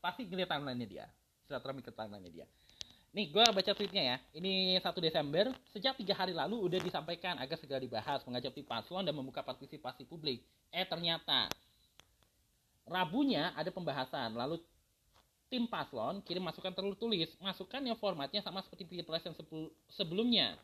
pasti 0.00 0.24
ngeliat 0.24 0.48
timelinenya 0.48 0.88
dia 0.88 1.06
silaturahmi 1.44 1.84
ke 1.84 1.92
timelinenya 1.92 2.32
dia 2.32 2.46
Nih, 3.14 3.30
gue 3.30 3.46
baca 3.46 3.72
tweetnya 3.78 4.02
ya. 4.02 4.16
Ini 4.34 4.82
1 4.82 4.90
Desember, 4.98 5.46
sejak 5.70 5.94
tiga 5.94 6.18
hari 6.18 6.34
lalu 6.34 6.58
udah 6.66 6.82
disampaikan 6.82 7.38
agar 7.38 7.54
segera 7.62 7.78
dibahas, 7.78 8.26
mengajak 8.26 8.50
tim 8.50 8.66
paslon 8.66 9.06
dan 9.06 9.14
membuka 9.14 9.38
partisipasi 9.38 10.02
publik. 10.02 10.42
Eh, 10.74 10.82
ternyata 10.82 11.46
Rabunya 12.84 13.54
ada 13.56 13.70
pembahasan, 13.70 14.34
lalu 14.34 14.60
tim 15.54 15.70
paslon 15.70 16.18
kirim 16.26 16.42
masukan 16.42 16.74
tertulis. 16.74 17.30
Masukan 17.38 17.86
yang 17.86 17.94
formatnya 17.94 18.42
sama 18.42 18.58
seperti 18.66 18.90
pilpres 18.90 19.22
yang 19.22 19.38
sebelumnya. 19.86 20.58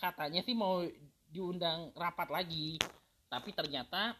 Katanya 0.00 0.40
sih 0.40 0.56
mau 0.56 0.80
diundang 1.28 1.92
rapat 1.92 2.32
lagi, 2.32 2.80
tapi 3.28 3.52
ternyata 3.52 4.16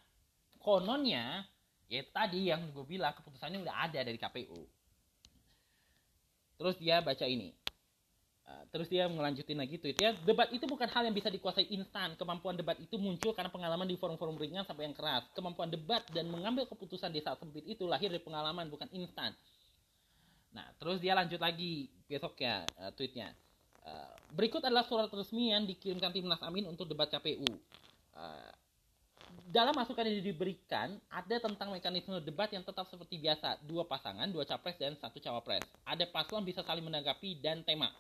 kononnya 0.61 1.49
ya 1.89 2.03
tadi 2.09 2.49
yang 2.49 2.73
gue 2.73 2.85
bilang 2.89 3.13
keputusannya 3.15 3.63
udah 3.63 3.77
ada 3.87 4.01
dari 4.01 4.17
KPU 4.17 4.65
terus 6.57 6.75
dia 6.81 6.99
baca 7.05 7.23
ini 7.29 7.53
uh, 8.49 8.65
terus 8.73 8.89
dia 8.89 9.09
melanjutin 9.09 9.59
lagi 9.59 9.77
tweetnya 9.81 10.17
debat 10.25 10.49
itu 10.53 10.65
bukan 10.65 10.89
hal 10.89 11.03
yang 11.05 11.17
bisa 11.17 11.29
dikuasai 11.29 11.69
instan. 11.73 12.17
Kemampuan 12.17 12.57
debat 12.57 12.79
itu 12.81 12.97
muncul 12.97 13.33
karena 13.33 13.51
pengalaman 13.53 13.89
di 13.89 13.97
forum-forum 13.99 14.37
ringan 14.37 14.65
sampai 14.65 14.89
yang 14.89 14.97
keras. 14.97 15.25
Kemampuan 15.37 15.69
debat 15.69 16.05
dan 16.13 16.29
mengambil 16.29 16.69
keputusan 16.69 17.13
di 17.13 17.21
saat 17.21 17.41
sempit 17.41 17.65
itu 17.65 17.85
lahir 17.89 18.09
dari 18.13 18.23
pengalaman 18.23 18.69
bukan 18.69 18.89
instan. 18.95 19.33
Nah 20.55 20.67
terus 20.79 21.03
dia 21.03 21.17
lanjut 21.17 21.41
lagi 21.41 21.91
besoknya 22.07 22.65
uh, 22.79 22.93
tweetnya. 22.95 23.33
Uh, 23.85 24.17
berikut 24.33 24.65
adalah 24.65 24.87
surat 24.89 25.13
resmi 25.13 25.53
yang 25.53 25.69
dikirimkan 25.69 26.09
timnas 26.09 26.41
amin 26.41 26.65
untuk 26.65 26.89
debat 26.89 27.05
KPU 27.13 27.45
dalam 29.51 29.75
masukan 29.77 30.07
yang 30.07 30.25
diberikan 30.25 30.97
ada 31.11 31.37
tentang 31.39 31.71
mekanisme 31.75 32.17
debat 32.23 32.49
yang 32.51 32.65
tetap 32.65 32.89
seperti 32.89 33.21
biasa. 33.21 33.61
Dua 33.67 33.85
pasangan 33.85 34.27
dua 34.31 34.47
capres 34.49 34.79
dan 34.81 34.97
satu 34.97 35.21
cawapres. 35.21 35.63
Ada 35.85 36.09
paslon 36.09 36.47
bisa 36.47 36.65
saling 36.65 36.85
menanggapi 36.85 37.39
dan 37.43 37.63
tema 37.67 37.93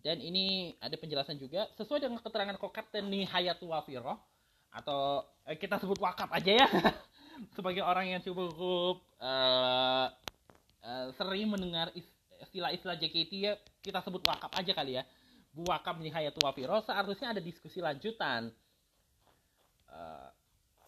dan 0.00 0.16
ini 0.20 0.76
ada 0.80 0.96
penjelasan 0.96 1.36
juga 1.36 1.68
sesuai 1.76 2.00
dengan 2.00 2.20
keterangan 2.24 2.56
Kokapten 2.56 3.08
Nihayatul 3.08 3.72
Wafiro 3.72 4.16
atau 4.70 5.26
eh, 5.44 5.58
kita 5.58 5.76
sebut 5.82 5.98
wakaf 5.98 6.30
aja 6.30 6.52
ya 6.62 6.68
sebagai 7.56 7.82
orang 7.82 8.16
yang 8.16 8.22
cukup 8.22 9.02
uh, 9.18 10.06
uh, 10.84 11.06
sering 11.18 11.50
mendengar 11.50 11.90
istilah-istilah 12.40 12.96
JKT 12.96 13.32
ya 13.36 13.52
kita 13.84 14.00
sebut 14.04 14.24
wakaf 14.24 14.52
aja 14.56 14.72
kali 14.72 14.96
ya. 15.00 15.04
Bu 15.50 15.66
Wakaf 15.66 15.98
Nihayatul 15.98 16.46
Wafiro 16.46 16.78
seharusnya 16.86 17.34
ada 17.34 17.42
diskusi 17.42 17.82
lanjutan. 17.82 18.54
Uh, 19.90 20.29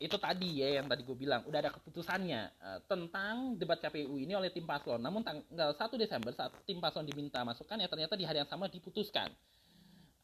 itu 0.02 0.18
tadi 0.18 0.58
ya 0.58 0.82
yang 0.82 0.90
tadi 0.90 1.06
gue 1.06 1.14
bilang 1.14 1.46
udah 1.46 1.58
ada 1.62 1.70
keputusannya 1.70 2.42
uh, 2.58 2.78
tentang 2.90 3.54
debat 3.54 3.78
KPU 3.78 4.18
ini 4.18 4.34
oleh 4.34 4.50
tim 4.50 4.66
paslon. 4.66 4.98
Namun 4.98 5.22
tanggal 5.22 5.70
1 5.70 5.78
Desember 6.02 6.34
saat 6.34 6.50
tim 6.66 6.82
paslon 6.82 7.06
diminta 7.06 7.46
masukan 7.46 7.78
ya 7.78 7.86
ternyata 7.86 8.18
di 8.18 8.26
hari 8.26 8.42
yang 8.42 8.50
sama 8.50 8.66
diputuskan. 8.66 9.30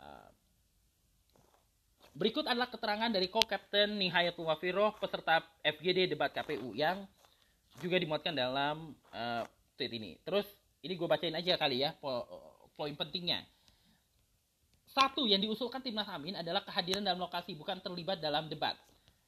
Uh, 0.02 0.30
berikut 2.18 2.42
adalah 2.50 2.66
keterangan 2.66 3.08
dari 3.14 3.30
co-captain 3.30 3.94
Nihayatul 3.94 4.50
Wafiro 4.50 4.98
peserta 4.98 5.46
FGD 5.62 6.10
debat 6.10 6.34
KPU 6.34 6.74
yang 6.74 7.06
juga 7.78 7.96
dimuatkan 8.02 8.34
dalam 8.34 8.98
uh, 9.14 9.46
tweet 9.78 9.94
ini. 9.94 10.18
Terus 10.26 10.44
ini 10.82 10.98
gue 10.98 11.08
bacain 11.08 11.34
aja 11.34 11.54
kali 11.54 11.86
ya 11.86 11.94
po 11.94 12.26
poin 12.74 12.94
pentingnya. 12.94 13.46
Satu 14.88 15.28
yang 15.28 15.38
diusulkan 15.38 15.78
timnas 15.84 16.08
Amin 16.10 16.34
adalah 16.34 16.64
kehadiran 16.64 17.04
dalam 17.04 17.22
lokasi 17.22 17.54
bukan 17.54 17.78
terlibat 17.78 18.18
dalam 18.18 18.50
debat. 18.50 18.74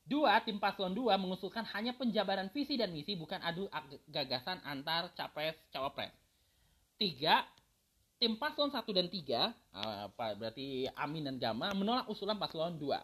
Dua, 0.07 0.43
tim 0.43 0.59
paslon 0.59 0.91
dua 0.91 1.15
mengusulkan 1.15 1.63
hanya 1.71 1.95
penjabaran 1.95 2.51
visi 2.51 2.75
dan 2.75 2.91
misi 2.91 3.15
bukan 3.15 3.39
adu 3.41 3.71
gagasan 4.11 4.59
antar 4.67 5.13
capres 5.15 5.55
cawapres. 5.71 6.11
Tiga, 6.99 7.47
tim 8.19 8.35
paslon 8.35 8.75
satu 8.75 8.91
dan 8.91 9.07
tiga, 9.07 9.55
apa 9.71 10.35
berarti 10.35 10.91
Amin 10.99 11.25
dan 11.25 11.39
Gama 11.39 11.71
menolak 11.73 12.11
usulan 12.11 12.37
paslon 12.37 12.75
dua. 12.77 13.01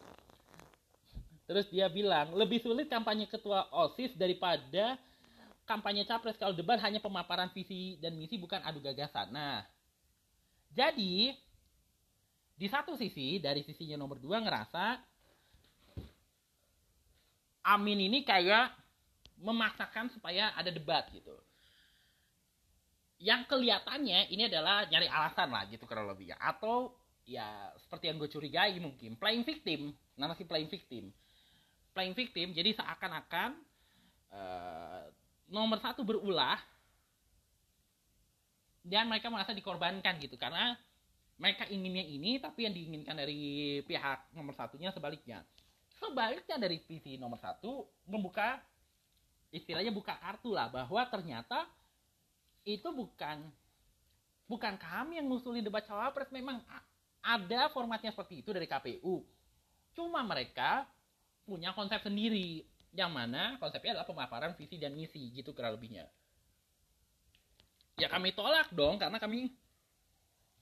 Terus 1.46 1.70
dia 1.70 1.86
bilang 1.86 2.34
lebih 2.34 2.58
sulit 2.58 2.90
kampanye 2.90 3.30
ketua 3.30 3.70
OSIS 3.70 4.18
daripada 4.18 4.98
kampanye 5.62 6.02
capres 6.02 6.34
kalau 6.38 6.54
debat 6.54 6.78
hanya 6.82 6.98
pemaparan 6.98 7.50
visi 7.54 7.98
dan 8.02 8.18
misi 8.18 8.34
bukan 8.34 8.62
adu 8.66 8.82
gagasan. 8.82 9.30
Nah, 9.30 9.62
jadi 10.74 11.38
di 12.56 12.66
satu 12.66 12.98
sisi 12.98 13.38
dari 13.38 13.62
sisinya 13.62 14.00
nomor 14.00 14.18
dua 14.18 14.42
ngerasa 14.42 14.98
Amin 17.66 17.98
ini 17.98 18.22
kayak 18.22 18.70
memaksakan 19.42 20.06
supaya 20.14 20.54
ada 20.54 20.70
debat 20.70 21.02
gitu. 21.10 21.34
Yang 23.18 23.50
kelihatannya 23.50 24.30
ini 24.30 24.46
adalah 24.46 24.86
nyari 24.86 25.08
alasan 25.10 25.50
lah 25.50 25.66
gitu 25.66 25.82
kurang 25.82 26.06
lebih 26.06 26.30
ya. 26.30 26.36
Atau 26.38 26.94
ya 27.26 27.74
seperti 27.82 28.06
yang 28.06 28.22
gue 28.22 28.30
curigai 28.30 28.78
mungkin 28.78 29.18
playing 29.18 29.42
victim 29.42 29.90
nama 30.14 30.38
si 30.38 30.46
playing 30.46 30.70
victim. 30.70 31.10
Playing 31.90 32.14
victim 32.14 32.54
jadi 32.54 32.70
seakan-akan 32.76 33.58
uh, 34.30 35.02
nomor 35.50 35.82
satu 35.82 36.06
berulah 36.06 36.60
dan 38.86 39.10
mereka 39.10 39.26
merasa 39.26 39.50
dikorbankan 39.50 40.22
gitu. 40.22 40.38
Karena 40.38 40.78
mereka 41.36 41.66
inginnya 41.66 42.06
ini 42.06 42.38
tapi 42.38 42.64
yang 42.64 42.72
diinginkan 42.78 43.18
dari 43.18 43.82
pihak 43.84 44.32
nomor 44.32 44.54
satunya 44.54 44.94
sebaliknya 44.94 45.42
sebaliknya 45.96 46.56
dari 46.60 46.78
visi 46.84 47.16
nomor 47.16 47.40
satu 47.40 47.88
membuka 48.08 48.60
istilahnya 49.54 49.94
buka 49.94 50.16
kartu 50.20 50.52
lah 50.52 50.68
bahwa 50.68 51.02
ternyata 51.08 51.64
itu 52.66 52.86
bukan 52.90 53.46
bukan 54.50 54.74
kami 54.76 55.18
yang 55.18 55.26
ngusulin 55.30 55.64
debat 55.64 55.86
cawapres. 55.86 56.30
Memang 56.34 56.60
ada 57.22 57.70
formatnya 57.72 58.14
seperti 58.14 58.42
itu 58.42 58.50
dari 58.54 58.66
KPU 58.68 59.24
cuma 59.96 60.20
mereka 60.20 60.84
punya 61.48 61.72
konsep 61.72 62.04
sendiri 62.04 62.68
yang 62.92 63.08
mana 63.08 63.56
konsepnya 63.56 63.96
adalah 63.96 64.08
pemaparan 64.08 64.52
visi 64.56 64.76
dan 64.76 64.92
misi 64.92 65.32
gitu 65.32 65.56
kurang 65.56 65.80
lebihnya. 65.80 66.04
Ya 67.96 68.12
kami 68.12 68.36
tolak 68.36 68.68
dong 68.76 69.00
karena 69.00 69.16
kami 69.16 69.48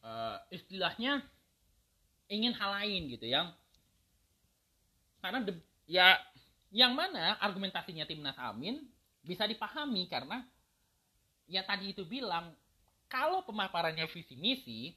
uh, 0.07 0.39
istilahnya 0.55 1.19
ingin 2.31 2.55
hal 2.55 2.71
lain 2.79 3.11
gitu 3.11 3.27
yang 3.27 3.51
karena 5.25 5.41
de, 5.41 5.57
ya 5.89 6.21
yang 6.69 6.93
mana 6.93 7.41
argumentasinya 7.41 8.05
timnas 8.05 8.37
Amin 8.37 8.85
bisa 9.25 9.49
dipahami 9.49 10.05
karena 10.05 10.45
ya 11.49 11.65
tadi 11.65 11.97
itu 11.97 12.05
bilang 12.05 12.53
kalau 13.09 13.41
pemaparannya 13.41 14.05
visi 14.13 14.37
misi 14.37 14.93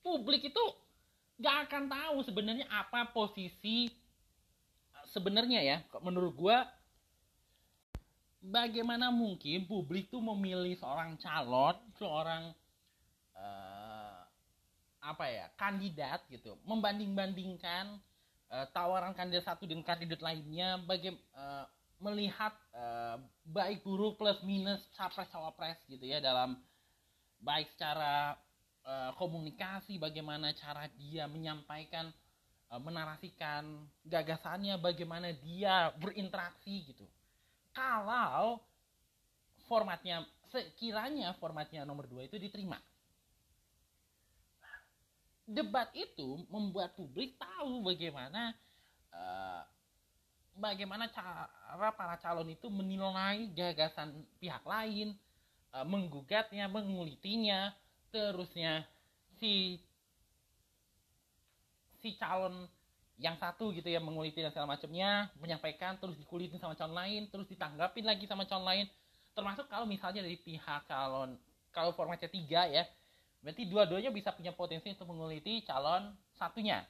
publik 0.00 0.48
itu 0.48 0.64
nggak 1.36 1.56
akan 1.68 1.84
tahu 1.92 2.16
sebenarnya 2.24 2.64
apa 2.72 3.12
posisi 3.12 3.92
sebenarnya 5.12 5.60
ya 5.60 5.76
menurut 6.00 6.32
gua 6.32 6.64
bagaimana 8.40 9.12
mungkin 9.12 9.68
publik 9.68 10.08
tuh 10.08 10.24
memilih 10.24 10.80
seorang 10.80 11.20
calon 11.20 11.76
seorang 12.00 12.56
uh, 13.36 14.18
apa 15.04 15.24
ya 15.28 15.46
kandidat 15.60 16.24
gitu 16.32 16.56
membanding-bandingkan 16.64 18.00
uh, 18.52 18.66
tawaran 18.72 19.12
kandidat 19.16 19.44
satu 19.44 19.64
dengan 19.68 19.84
kandidat 19.84 20.20
lainnya 20.20 20.80
bagaimana 20.84 21.20
uh, 21.36 21.64
melihat 21.98 22.54
uh, 22.74 23.18
baik 23.42 23.82
buruk 23.82 24.14
plus 24.18 24.38
minus 24.46 24.78
capres 24.94 25.26
cawapres 25.34 25.78
gitu 25.90 26.06
ya 26.06 26.22
dalam 26.22 26.54
baik 27.42 27.66
secara 27.74 28.38
uh, 28.86 29.10
komunikasi 29.18 29.98
bagaimana 29.98 30.54
cara 30.54 30.86
dia 30.94 31.26
menyampaikan 31.26 32.10
uh, 32.70 32.78
menarasikan 32.78 33.82
gagasannya 34.06 34.78
bagaimana 34.78 35.34
dia 35.42 35.90
berinteraksi 35.98 36.86
gitu. 36.86 37.06
Kalau 37.74 38.62
formatnya 39.66 40.22
sekiranya 40.48 41.36
formatnya 41.36 41.84
nomor 41.84 42.08
dua 42.08 42.24
itu 42.24 42.40
diterima 42.40 42.78
debat 45.48 45.88
itu 45.96 46.44
membuat 46.52 46.92
publik 46.92 47.40
tahu 47.40 47.80
bagaimana 47.80 48.52
uh, 49.16 49.64
bagaimana 50.60 51.08
cara 51.08 51.48
para 51.96 52.20
calon 52.20 52.52
itu 52.52 52.68
menilai 52.68 53.48
gagasan 53.56 54.12
pihak 54.36 54.60
lain, 54.68 55.16
uh, 55.72 55.88
menggugatnya, 55.88 56.68
mengulitinya, 56.68 57.72
terusnya 58.12 58.84
si 59.40 59.80
si 61.98 62.14
calon 62.20 62.68
yang 63.18 63.34
satu 63.34 63.74
gitu 63.74 63.90
ya 63.90 63.98
menguliti 63.98 64.44
dan 64.44 64.54
segala 64.54 64.78
macamnya, 64.78 65.32
menyampaikan 65.42 65.98
terus 65.98 66.14
dikulitin 66.20 66.60
sama 66.60 66.76
calon 66.76 66.94
lain, 66.94 67.22
terus 67.32 67.48
ditanggapin 67.48 68.04
lagi 68.04 68.28
sama 68.28 68.44
calon 68.44 68.68
lain. 68.68 68.86
Termasuk 69.32 69.66
kalau 69.70 69.88
misalnya 69.88 70.22
dari 70.22 70.38
pihak 70.38 70.84
calon 70.86 71.40
kalau 71.72 71.94
formatnya 71.94 72.28
tiga 72.30 72.66
ya, 72.66 72.84
berarti 73.42 73.70
dua-duanya 73.70 74.10
bisa 74.10 74.34
punya 74.34 74.50
potensi 74.50 74.90
untuk 74.90 75.08
menguliti 75.10 75.62
calon 75.62 76.10
satunya. 76.34 76.82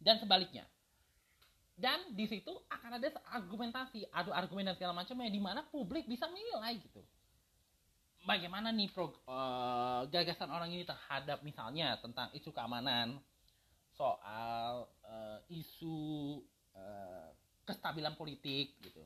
Dan 0.00 0.16
sebaliknya. 0.16 0.64
Dan 1.80 2.12
di 2.12 2.28
situ 2.28 2.52
akan 2.68 3.00
ada 3.00 3.08
argumentasi 3.32 4.04
adu 4.12 4.36
argumen 4.36 4.68
dan 4.68 4.76
segala 4.76 4.92
macamnya 4.92 5.32
di 5.32 5.40
mana 5.40 5.64
publik 5.64 6.04
bisa 6.04 6.28
menilai 6.28 6.76
gitu. 6.76 7.00
Bagaimana 8.28 8.68
nih 8.68 8.92
pro, 8.92 9.16
uh, 9.24 10.04
gagasan 10.12 10.52
orang 10.52 10.68
ini 10.76 10.84
terhadap 10.84 11.40
misalnya 11.40 11.96
tentang 12.04 12.28
isu 12.36 12.52
keamanan 12.52 13.16
soal 13.96 14.92
uh, 15.08 15.40
isu 15.48 16.40
uh, 16.76 17.32
kestabilan 17.64 18.12
politik 18.12 18.76
gitu. 18.84 19.00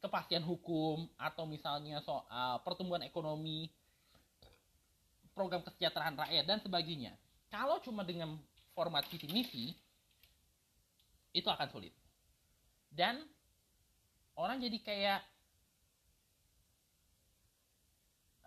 Kepastian 0.00 0.40
hukum 0.40 1.04
atau 1.20 1.44
misalnya 1.44 2.00
soal 2.00 2.64
pertumbuhan 2.64 3.04
ekonomi 3.04 3.68
program 5.36 5.60
kesejahteraan 5.60 6.16
rakyat 6.16 6.48
dan 6.48 6.58
sebagainya. 6.64 7.12
Kalau 7.52 7.76
cuma 7.84 8.00
dengan 8.00 8.40
format 8.72 9.04
visi 9.12 9.28
misi 9.28 9.76
itu 11.36 11.44
akan 11.44 11.68
sulit. 11.68 11.92
Dan 12.88 13.20
orang 14.40 14.56
jadi 14.56 14.80
kayak 14.80 15.20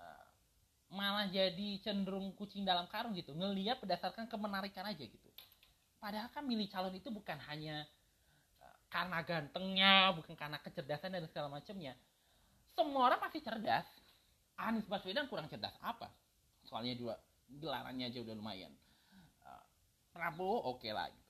uh, 0.01 0.25
malah 0.89 1.29
jadi 1.29 1.77
cenderung 1.85 2.33
kucing 2.33 2.65
dalam 2.65 2.89
karung 2.89 3.13
gitu. 3.13 3.37
Ngelihat 3.37 3.77
berdasarkan 3.77 4.25
kemenarikan 4.25 4.89
aja 4.89 5.05
gitu. 5.05 5.29
Padahal 6.01 6.33
kan 6.33 6.41
milih 6.41 6.65
calon 6.73 6.97
itu 6.97 7.13
bukan 7.13 7.37
hanya 7.53 7.85
uh, 8.65 8.77
karena 8.89 9.21
gantengnya 9.21 9.93
bukan 10.17 10.33
karena 10.33 10.57
kecerdasan 10.57 11.13
dan 11.13 11.29
segala 11.29 11.53
macamnya. 11.53 11.93
Semua 12.73 13.13
orang 13.13 13.21
pasti 13.21 13.45
cerdas. 13.45 13.85
Anies 14.59 14.89
Baswedan 14.89 15.29
kurang 15.31 15.47
cerdas 15.47 15.71
apa 15.79 16.11
soalnya 16.69 16.93
juga 16.93 17.17
gelarannya 17.49 18.13
aja 18.13 18.21
udah 18.21 18.35
lumayan. 18.37 18.71
Uh, 19.41 19.65
Prabowo 20.13 20.69
oke 20.69 20.85
okay 20.85 20.93
lah 20.93 21.09
gitu. 21.09 21.29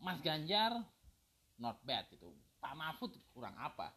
Mas 0.00 0.20
Ganjar 0.20 0.76
not 1.56 1.80
bad 1.84 2.04
gitu. 2.12 2.32
Pak 2.60 2.74
Mahfud 2.76 3.12
kurang 3.32 3.56
apa. 3.56 3.92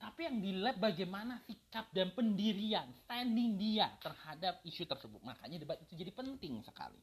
Tapi 0.00 0.26
yang 0.26 0.42
dilihat 0.42 0.82
bagaimana 0.82 1.38
sikap 1.46 1.86
dan 1.94 2.10
pendirian 2.10 2.90
standing 3.06 3.54
dia 3.54 3.86
terhadap 4.02 4.58
isu 4.66 4.82
tersebut. 4.82 5.22
Makanya 5.22 5.62
debat 5.62 5.78
itu 5.78 5.94
jadi 5.94 6.10
penting 6.10 6.58
sekali. 6.66 6.98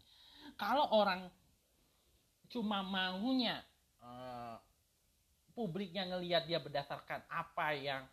Kalau 0.59 0.83
orang 0.91 1.31
cuma 2.51 2.83
maunya 2.83 3.63
uh, 4.03 4.59
publiknya 5.55 6.11
ngelihat 6.11 6.43
dia 6.49 6.59
berdasarkan 6.59 7.23
apa 7.31 7.67
yang 7.77 8.03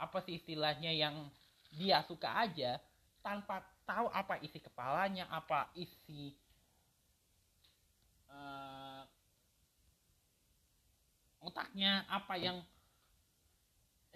apa 0.00 0.16
sih 0.24 0.40
istilahnya 0.40 0.96
yang 0.96 1.28
dia 1.70 2.02
suka 2.06 2.26
aja 2.26 2.82
tanpa 3.22 3.62
tahu 3.86 4.06
apa 4.10 4.38
isi 4.42 4.58
kepalanya 4.58 5.26
apa 5.30 5.70
isi 5.74 6.34
uh, 8.30 9.02
otaknya 11.42 12.06
apa 12.10 12.34
yang 12.38 12.58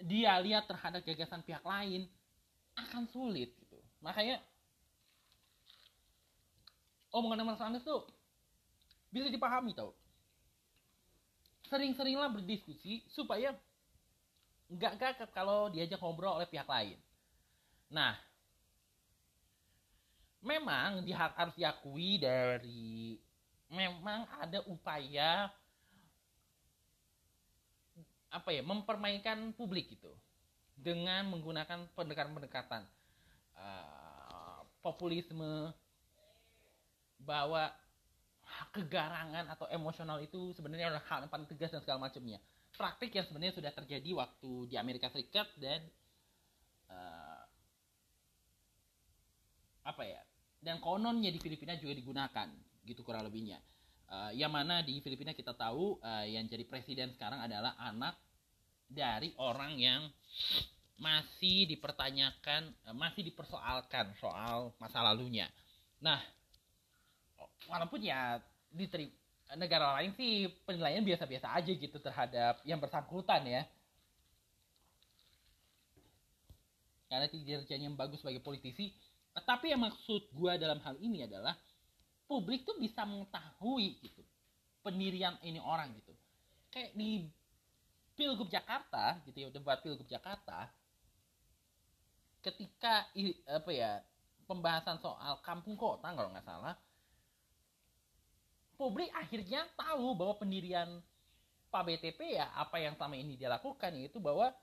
dia 0.03 0.35
lihat 0.43 0.67
terhadap 0.67 1.01
gagasan 1.07 1.39
pihak 1.43 1.63
lain 1.63 2.07
akan 2.75 3.07
sulit 3.07 3.55
gitu. 3.55 3.79
Makanya 4.03 4.43
omongan 7.15 7.47
Mas 7.47 7.63
Anies 7.63 7.87
tuh 7.87 8.03
bisa 9.07 9.31
dipahami 9.31 9.71
tau. 9.71 9.95
Sering-seringlah 11.71 12.35
berdiskusi 12.35 13.07
supaya 13.07 13.55
nggak 14.67 14.93
gagap 14.99 15.29
kalau 15.31 15.71
diajak 15.71 16.01
ngobrol 16.01 16.35
oleh 16.35 16.49
pihak 16.49 16.67
lain 16.67 16.97
nah 17.89 18.17
memang 20.45 21.01
dia 21.01 21.17
harus 21.17 21.55
diakui 21.57 22.21
dari 22.21 23.17
memang 23.69 24.29
ada 24.37 24.61
upaya 24.69 25.49
apa 28.29 28.49
ya 28.51 28.61
mempermainkan 28.61 29.55
publik 29.55 29.95
gitu 29.95 30.11
dengan 30.75 31.25
menggunakan 31.31 31.87
pendekatan-pendekatan 31.95 32.83
uh, 33.55 34.59
populisme 34.83 35.71
bahwa 37.23 37.71
kegarangan 38.75 39.49
atau 39.49 39.65
emosional 39.73 40.21
itu 40.21 40.53
sebenarnya 40.53 40.93
adalah 40.93 41.05
hal 41.09 41.19
yang 41.25 41.31
paling 41.31 41.49
tegas 41.49 41.73
dan 41.73 41.81
segala 41.81 42.05
macamnya. 42.05 42.37
Praktik 42.75 43.15
yang 43.15 43.25
sebenarnya 43.25 43.55
sudah 43.55 43.71
terjadi 43.71 44.09
waktu 44.13 44.51
di 44.69 44.75
Amerika 44.75 45.07
Serikat 45.09 45.47
dan 45.57 45.79
uh, 46.91 47.34
apa 49.85 50.03
ya 50.03 50.21
dan 50.59 50.81
kononnya 50.81 51.29
di 51.29 51.37
Filipina 51.37 51.77
juga 51.77 51.93
digunakan 51.93 52.49
gitu 52.85 53.05
kurang 53.05 53.29
lebihnya 53.29 53.61
uh, 54.09 54.33
yang 54.33 54.49
mana 54.49 54.81
di 54.81 54.97
Filipina 54.99 55.31
kita 55.31 55.53
tahu 55.53 56.01
uh, 56.01 56.25
yang 56.25 56.49
jadi 56.49 56.65
presiden 56.65 57.13
sekarang 57.13 57.39
adalah 57.45 57.77
anak 57.77 58.17
dari 58.89 59.33
orang 59.41 59.77
yang 59.81 60.01
masih 60.95 61.67
dipertanyakan, 61.67 62.71
eh, 62.71 62.95
masih 62.95 63.27
dipersoalkan 63.27 64.15
soal 64.15 64.71
masa 64.79 65.03
lalunya. 65.03 65.51
Nah, 65.99 66.19
walaupun 67.67 67.99
ya 67.99 68.39
di 68.71 68.87
negara 69.59 69.99
lain 69.99 70.15
sih 70.15 70.47
penilaian 70.63 71.03
biasa-biasa 71.03 71.51
aja 71.51 71.71
gitu 71.71 71.97
terhadap 71.99 72.63
yang 72.63 72.79
bersangkutan 72.79 73.43
ya. 73.43 73.63
Karena 77.11 77.27
kinerjanya 77.29 77.85
yang 77.91 77.99
bagus 77.99 78.19
sebagai 78.23 78.41
politisi. 78.41 78.91
Tapi 79.43 79.75
yang 79.75 79.83
maksud 79.83 80.31
gue 80.31 80.51
dalam 80.55 80.79
hal 80.79 80.95
ini 81.03 81.27
adalah 81.27 81.53
publik 82.25 82.63
tuh 82.63 82.79
bisa 82.79 83.03
mengetahui 83.03 83.99
gitu 83.99 84.23
pendirian 84.79 85.35
ini 85.43 85.59
orang 85.59 85.91
gitu. 85.99 86.13
Kayak 86.71 86.95
di 86.95 87.27
Pilgub 88.15 88.47
Jakarta 88.47 89.19
gitu 89.27 89.37
ya 89.43 89.47
debat 89.51 89.83
Pilgub 89.83 90.07
Jakarta 90.07 90.71
ketika 92.39 93.09
apa 93.49 93.71
ya 93.73 93.99
pembahasan 94.45 95.01
soal 95.01 95.41
kampung 95.43 95.75
kota 95.75 96.13
kalau 96.13 96.31
nggak 96.31 96.45
salah 96.45 96.77
publik 98.79 99.09
akhirnya 99.17 99.65
tahu 99.75 100.15
bahwa 100.15 100.37
pendirian 100.39 101.01
Pak 101.73 101.83
BTP 101.91 102.39
ya 102.39 102.47
apa 102.55 102.79
yang 102.79 102.95
selama 102.95 103.19
ini 103.19 103.35
dia 103.35 103.51
lakukan 103.51 103.91
yaitu 103.97 104.21
bahwa 104.21 104.53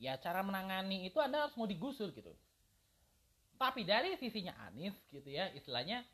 ya 0.00 0.18
cara 0.18 0.42
menangani 0.42 1.06
itu 1.06 1.20
anda 1.22 1.46
harus 1.46 1.54
mau 1.54 1.68
digusur 1.68 2.10
gitu 2.10 2.34
tapi 3.58 3.82
dari 3.82 4.14
sisinya 4.16 4.54
Anies 4.70 4.94
gitu 5.10 5.26
ya 5.28 5.50
istilahnya 5.52 6.06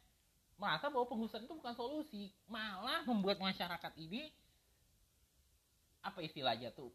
merasa 0.56 0.88
bahwa 0.88 1.06
penggusuran 1.10 1.44
itu 1.44 1.54
bukan 1.54 1.74
solusi. 1.74 2.30
Malah 2.48 3.04
membuat 3.06 3.38
masyarakat 3.42 3.92
ini 4.00 4.30
apa 6.04 6.20
istilahnya 6.20 6.68
tuh 6.76 6.92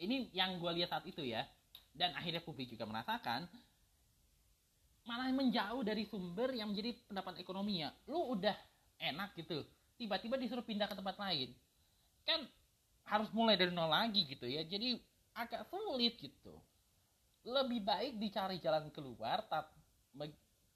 ini 0.00 0.32
yang 0.32 0.56
gue 0.56 0.70
lihat 0.80 0.88
saat 0.88 1.04
itu 1.04 1.20
ya 1.20 1.44
dan 1.92 2.16
akhirnya 2.16 2.40
publik 2.40 2.72
juga 2.72 2.88
merasakan 2.88 3.44
malah 5.04 5.28
menjauh 5.32 5.84
dari 5.84 6.04
sumber 6.08 6.52
yang 6.52 6.72
menjadi 6.72 6.96
pendapat 7.08 7.40
ekonomi 7.40 7.80
ya. 7.84 7.92
Lu 8.08 8.32
udah 8.36 8.56
enak 9.00 9.36
gitu 9.36 9.64
tiba-tiba 10.00 10.38
disuruh 10.38 10.64
pindah 10.64 10.88
ke 10.88 10.96
tempat 10.96 11.16
lain. 11.16 11.52
Kan 12.24 12.44
harus 13.08 13.28
mulai 13.32 13.56
dari 13.56 13.72
nol 13.72 13.88
lagi 13.88 14.28
gitu 14.28 14.44
ya 14.44 14.64
jadi 14.64 14.96
agak 15.36 15.68
sulit 15.68 16.16
gitu. 16.20 16.56
Lebih 17.48 17.80
baik 17.84 18.12
dicari 18.20 18.60
jalan 18.60 18.92
keluar 18.92 19.44
tapi 19.48 19.77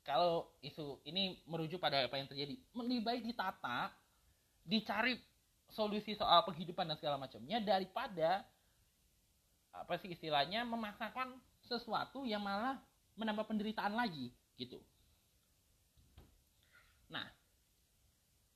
kalau 0.02 0.50
isu 0.62 0.98
ini 1.06 1.38
merujuk 1.46 1.78
pada 1.78 2.02
apa 2.02 2.18
yang 2.18 2.26
terjadi 2.26 2.58
lebih 2.74 3.00
baik 3.06 3.22
ditata 3.22 3.90
dicari 4.66 5.18
solusi 5.70 6.18
soal 6.18 6.42
penghidupan 6.46 6.84
dan 6.86 6.98
segala 6.98 7.16
macamnya 7.16 7.62
daripada 7.62 8.44
apa 9.72 9.96
sih 10.02 10.12
istilahnya 10.12 10.68
memaksakan 10.68 11.32
sesuatu 11.64 12.28
yang 12.28 12.44
malah 12.44 12.76
menambah 13.16 13.48
penderitaan 13.48 13.96
lagi 13.96 14.28
gitu. 14.60 14.76
Nah, 17.08 17.24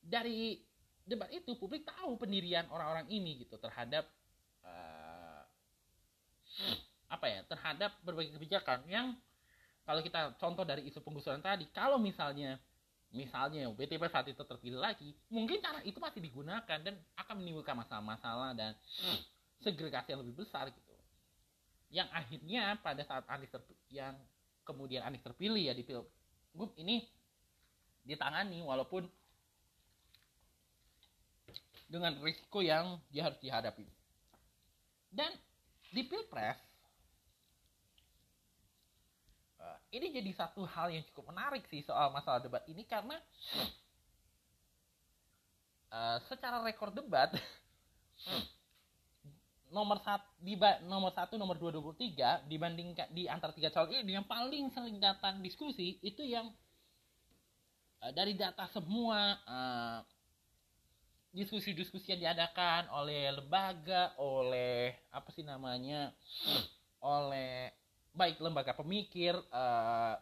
dari 0.05 0.61
debat 1.09 1.31
itu 1.33 1.57
publik 1.57 1.89
tahu 1.89 2.21
pendirian 2.21 2.69
orang-orang 2.69 3.09
ini 3.09 3.47
gitu 3.47 3.57
terhadap 3.57 4.05
uh, 4.67 5.41
apa 7.07 7.27
ya 7.31 7.41
terhadap 7.47 7.95
berbagai 8.03 8.35
kebijakan 8.35 8.83
yang 8.91 9.15
kalau 9.87 10.03
kita 10.03 10.35
contoh 10.43 10.67
dari 10.67 10.85
isu 10.91 10.99
penggusuran 11.01 11.39
tadi 11.39 11.71
kalau 11.71 11.97
misalnya 11.97 12.59
misalnya 13.15 13.71
BTP 13.71 14.03
saat 14.11 14.27
itu 14.29 14.43
terpilih 14.43 14.83
lagi, 14.83 15.15
mungkin 15.31 15.63
cara 15.63 15.81
itu 15.87 15.97
masih 15.97 16.21
digunakan 16.21 16.79
dan 16.83 16.95
akan 17.17 17.35
menimbulkan 17.39 17.79
masalah-masalah 17.79 18.53
dan 18.53 18.75
segregasi 19.63 20.13
yang 20.13 20.21
lebih 20.27 20.45
besar 20.45 20.69
gitu. 20.69 20.95
Yang 21.89 22.09
akhirnya 22.11 22.63
pada 22.83 23.03
saat 23.07 23.25
Anies 23.31 23.53
yang 23.89 24.19
kemudian 24.67 25.07
Anies 25.07 25.23
terpilih 25.23 25.63
ya 25.63 25.73
di 25.73 25.87
pilgub 25.87 26.75
ini 26.77 27.07
ditangani 28.03 28.61
walaupun 28.63 29.07
dengan 31.87 32.19
risiko 32.21 32.61
yang 32.61 32.99
dia 33.15 33.31
harus 33.31 33.39
dihadapi. 33.39 33.87
Dan 35.15 35.31
di 35.95 36.03
pilpres 36.03 36.59
ini 39.97 40.13
jadi 40.13 40.31
satu 40.37 40.69
hal 40.69 40.93
yang 40.93 41.05
cukup 41.13 41.33
menarik 41.33 41.65
sih 41.73 41.81
soal 41.81 42.13
masalah 42.13 42.45
debat 42.45 42.61
ini 42.69 42.85
karena 42.85 43.17
uh, 45.89 46.21
secara 46.29 46.61
rekor 46.61 46.93
debat 46.93 47.33
nomor 49.77 49.99
satu 50.05 50.29
nomor 50.87 51.13
satu 51.17 51.35
nomor 51.41 51.59
dua 51.59 51.75
dua 51.75 51.97
tiga 51.97 52.39
dibandingkan 52.47 53.11
di 53.11 53.27
antara 53.27 53.51
tiga 53.51 53.73
calon 53.75 54.05
ini 54.05 54.15
yang 54.15 54.29
paling 54.29 54.71
sering 54.71 55.01
datang 55.03 55.43
diskusi 55.43 55.99
itu 56.05 56.23
yang 56.23 56.53
uh, 58.05 58.13
dari 58.15 58.39
data 58.39 58.69
semua 58.71 59.41
uh, 59.49 59.99
diskusi-diskusi 61.37 62.17
yang 62.17 62.33
diadakan 62.33 62.89
oleh 62.97 63.29
lembaga 63.29 64.17
oleh 64.17 64.97
apa 65.13 65.29
sih 65.35 65.45
namanya 65.45 66.09
oleh 67.05 67.69
baik 68.17 68.41
lembaga 68.41 68.73
pemikir 68.73 69.37
uh, 69.53 70.17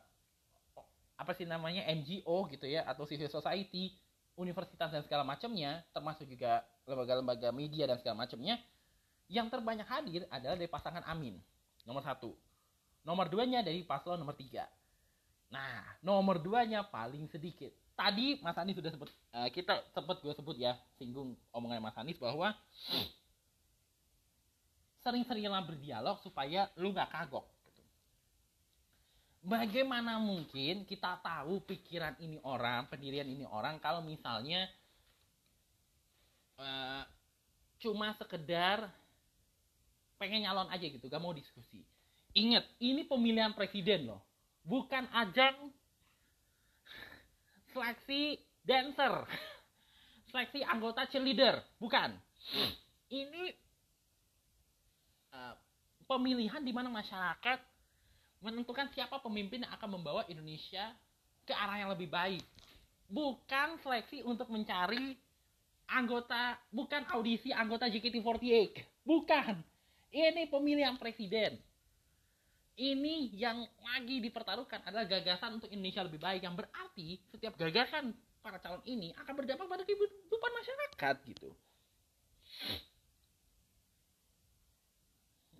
apa 1.14 1.32
sih 1.38 1.46
namanya 1.46 1.86
NGO 1.94 2.50
gitu 2.50 2.66
ya 2.66 2.82
atau 2.90 3.06
civil 3.06 3.30
society 3.30 3.94
universitas 4.34 4.90
dan 4.90 5.02
segala 5.06 5.22
macamnya 5.22 5.86
termasuk 5.94 6.26
juga 6.26 6.66
lembaga-lembaga 6.90 7.54
media 7.54 7.86
dan 7.86 8.02
segala 8.02 8.26
macamnya 8.26 8.58
yang 9.30 9.46
terbanyak 9.48 9.86
hadir 9.86 10.26
adalah 10.28 10.58
dari 10.58 10.68
pasangan 10.68 11.06
Amin 11.06 11.38
nomor 11.86 12.02
satu. 12.04 12.34
Nomor 13.04 13.28
duanya 13.28 13.60
dari 13.60 13.84
paslon 13.84 14.20
nomor 14.20 14.34
tiga. 14.34 14.66
Nah 15.52 15.84
nomor 16.02 16.42
duanya 16.42 16.82
paling 16.84 17.30
sedikit. 17.30 17.70
Tadi 17.94 18.42
Mas 18.42 18.58
Anies 18.58 18.74
sudah 18.74 18.90
sebut 18.90 19.06
uh, 19.38 19.48
kita 19.54 19.78
sempat 19.94 20.18
gue 20.18 20.34
sebut 20.34 20.58
ya 20.58 20.74
singgung 20.98 21.38
omongan 21.54 21.78
Mas 21.78 21.94
Anies 21.94 22.18
bahwa 22.18 22.50
sering-seringlah 25.06 25.62
berdialog 25.62 26.18
supaya 26.24 26.66
lu 26.74 26.90
nggak 26.90 27.12
kagok. 27.12 27.46
Bagaimana 29.44 30.16
mungkin 30.16 30.88
kita 30.88 31.20
tahu 31.20 31.60
pikiran 31.68 32.16
ini 32.18 32.40
orang 32.42 32.88
pendirian 32.88 33.28
ini 33.28 33.44
orang 33.44 33.76
kalau 33.76 34.00
misalnya 34.00 34.64
uh, 36.56 37.04
cuma 37.76 38.16
sekedar 38.16 38.88
pengen 40.16 40.48
nyalon 40.48 40.72
aja 40.72 40.88
gitu 40.88 41.04
gak 41.04 41.20
mau 41.20 41.36
diskusi. 41.36 41.84
Ingat 42.34 42.64
ini 42.80 43.04
pemilihan 43.04 43.52
presiden 43.52 44.10
loh. 44.10 44.24
Bukan 44.64 45.04
ajang 45.12 45.68
seleksi 47.76 48.40
dancer 48.64 49.12
seleksi 50.32 50.64
anggota 50.64 51.04
cheerleader 51.12 51.60
bukan. 51.76 52.16
Ini 53.12 53.44
uh, 55.36 55.54
pemilihan 56.08 56.64
di 56.64 56.72
mana 56.72 56.88
masyarakat 56.88 57.73
menentukan 58.44 58.92
siapa 58.92 59.16
pemimpin 59.24 59.64
yang 59.64 59.72
akan 59.72 59.96
membawa 59.96 60.28
Indonesia 60.28 60.92
ke 61.48 61.56
arah 61.56 61.80
yang 61.80 61.90
lebih 61.96 62.12
baik. 62.12 62.44
Bukan 63.08 63.80
seleksi 63.80 64.20
untuk 64.28 64.52
mencari 64.52 65.16
anggota 65.88 66.56
bukan 66.68 67.08
audisi 67.16 67.52
anggota 67.52 67.88
JKT48 67.88 69.04
bukan. 69.08 69.64
Ini 70.14 70.46
pemilihan 70.52 70.94
presiden. 71.00 71.56
Ini 72.74 73.34
yang 73.34 73.62
lagi 73.82 74.18
dipertaruhkan 74.18 74.82
adalah 74.82 75.06
gagasan 75.06 75.62
untuk 75.62 75.70
Indonesia 75.70 76.02
lebih 76.02 76.18
baik 76.18 76.42
yang 76.42 76.58
berarti 76.58 77.22
setiap 77.30 77.54
gagasan 77.54 78.14
para 78.42 78.58
calon 78.60 78.82
ini 78.84 79.14
akan 79.14 79.34
berdampak 79.40 79.66
pada 79.66 79.82
kehidupan 79.86 80.52
masyarakat 80.52 81.16
gitu. 81.32 81.48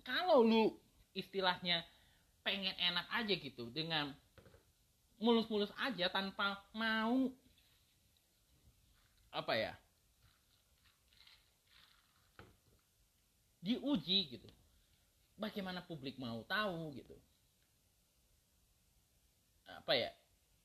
Kalau 0.05 0.45
lu 0.45 0.75
istilahnya 1.15 1.81
pengen 2.45 2.77
enak 2.77 3.09
aja 3.09 3.33
gitu 3.33 3.73
dengan 3.73 4.13
mulus-mulus 5.17 5.73
aja 5.81 6.05
tanpa 6.13 6.61
mau 6.77 7.33
apa 9.33 9.53
ya 9.57 9.73
diuji 13.65 14.37
gitu. 14.37 14.49
Bagaimana 15.35 15.81
publik 15.83 16.21
mau 16.21 16.45
tahu 16.45 16.93
gitu. 16.93 17.17
Apa 19.65 19.97
ya 19.97 20.13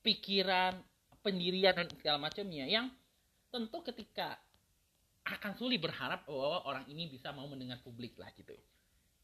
pikiran 0.05 0.77
pendirian 1.25 1.73
dan 1.73 1.89
segala 1.97 2.21
macamnya 2.21 2.69
yang 2.69 2.93
tentu 3.49 3.81
ketika 3.89 4.37
akan 5.25 5.53
sulit 5.57 5.81
berharap 5.81 6.25
bahwa 6.29 6.61
orang 6.65 6.85
ini 6.89 7.09
bisa 7.09 7.33
mau 7.33 7.45
mendengar 7.49 7.81
publik 7.81 8.17
lah 8.17 8.29
gitu 8.37 8.53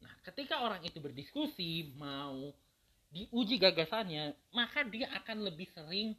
nah 0.01 0.13
ketika 0.25 0.61
orang 0.61 0.81
itu 0.85 0.97
berdiskusi 1.01 1.93
mau 1.97 2.53
diuji 3.09 3.57
gagasannya 3.57 4.35
maka 4.53 4.83
dia 4.85 5.09
akan 5.23 5.47
lebih 5.47 5.67
sering 5.73 6.13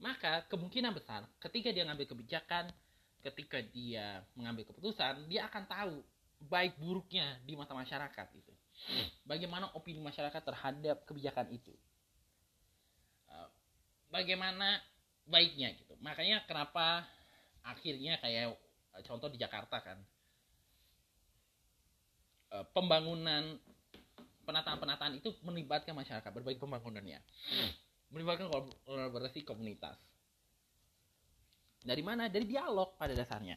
maka 0.00 0.44
kemungkinan 0.48 0.92
besar 0.96 1.24
ketika 1.38 1.70
dia 1.70 1.84
ngambil 1.86 2.08
kebijakan 2.08 2.72
ketika 3.20 3.60
dia 3.60 4.24
mengambil 4.32 4.64
keputusan 4.68 5.28
dia 5.28 5.46
akan 5.46 5.64
tahu 5.68 5.96
baik 6.40 6.80
buruknya 6.80 7.36
di 7.44 7.52
mata 7.52 7.76
masyarakat 7.76 8.28
itu. 8.32 8.52
Bagaimana 9.28 9.68
opini 9.76 10.00
masyarakat 10.00 10.40
terhadap 10.40 11.04
kebijakan 11.04 11.52
itu? 11.52 11.74
Eh, 13.28 13.48
bagaimana 14.08 14.80
baiknya 15.28 15.76
gitu. 15.76 15.92
Makanya 16.00 16.48
kenapa 16.48 17.04
akhirnya 17.60 18.16
kayak 18.24 18.56
eh, 18.96 19.02
contoh 19.04 19.28
di 19.28 19.36
Jakarta 19.36 19.84
kan 19.84 20.00
eh, 22.50 22.66
pembangunan 22.74 23.58
penataan-penataan 24.44 25.22
itu 25.22 25.30
melibatkan 25.46 25.94
masyarakat 25.94 26.30
berbagai 26.34 26.58
pembangunannya. 26.58 27.22
Melibatkan 28.10 28.50
kolaborasi 28.82 29.46
komunitas. 29.46 29.94
Dari 31.80 32.02
mana? 32.02 32.26
Dari 32.26 32.44
dialog 32.44 32.98
pada 32.98 33.14
dasarnya. 33.14 33.56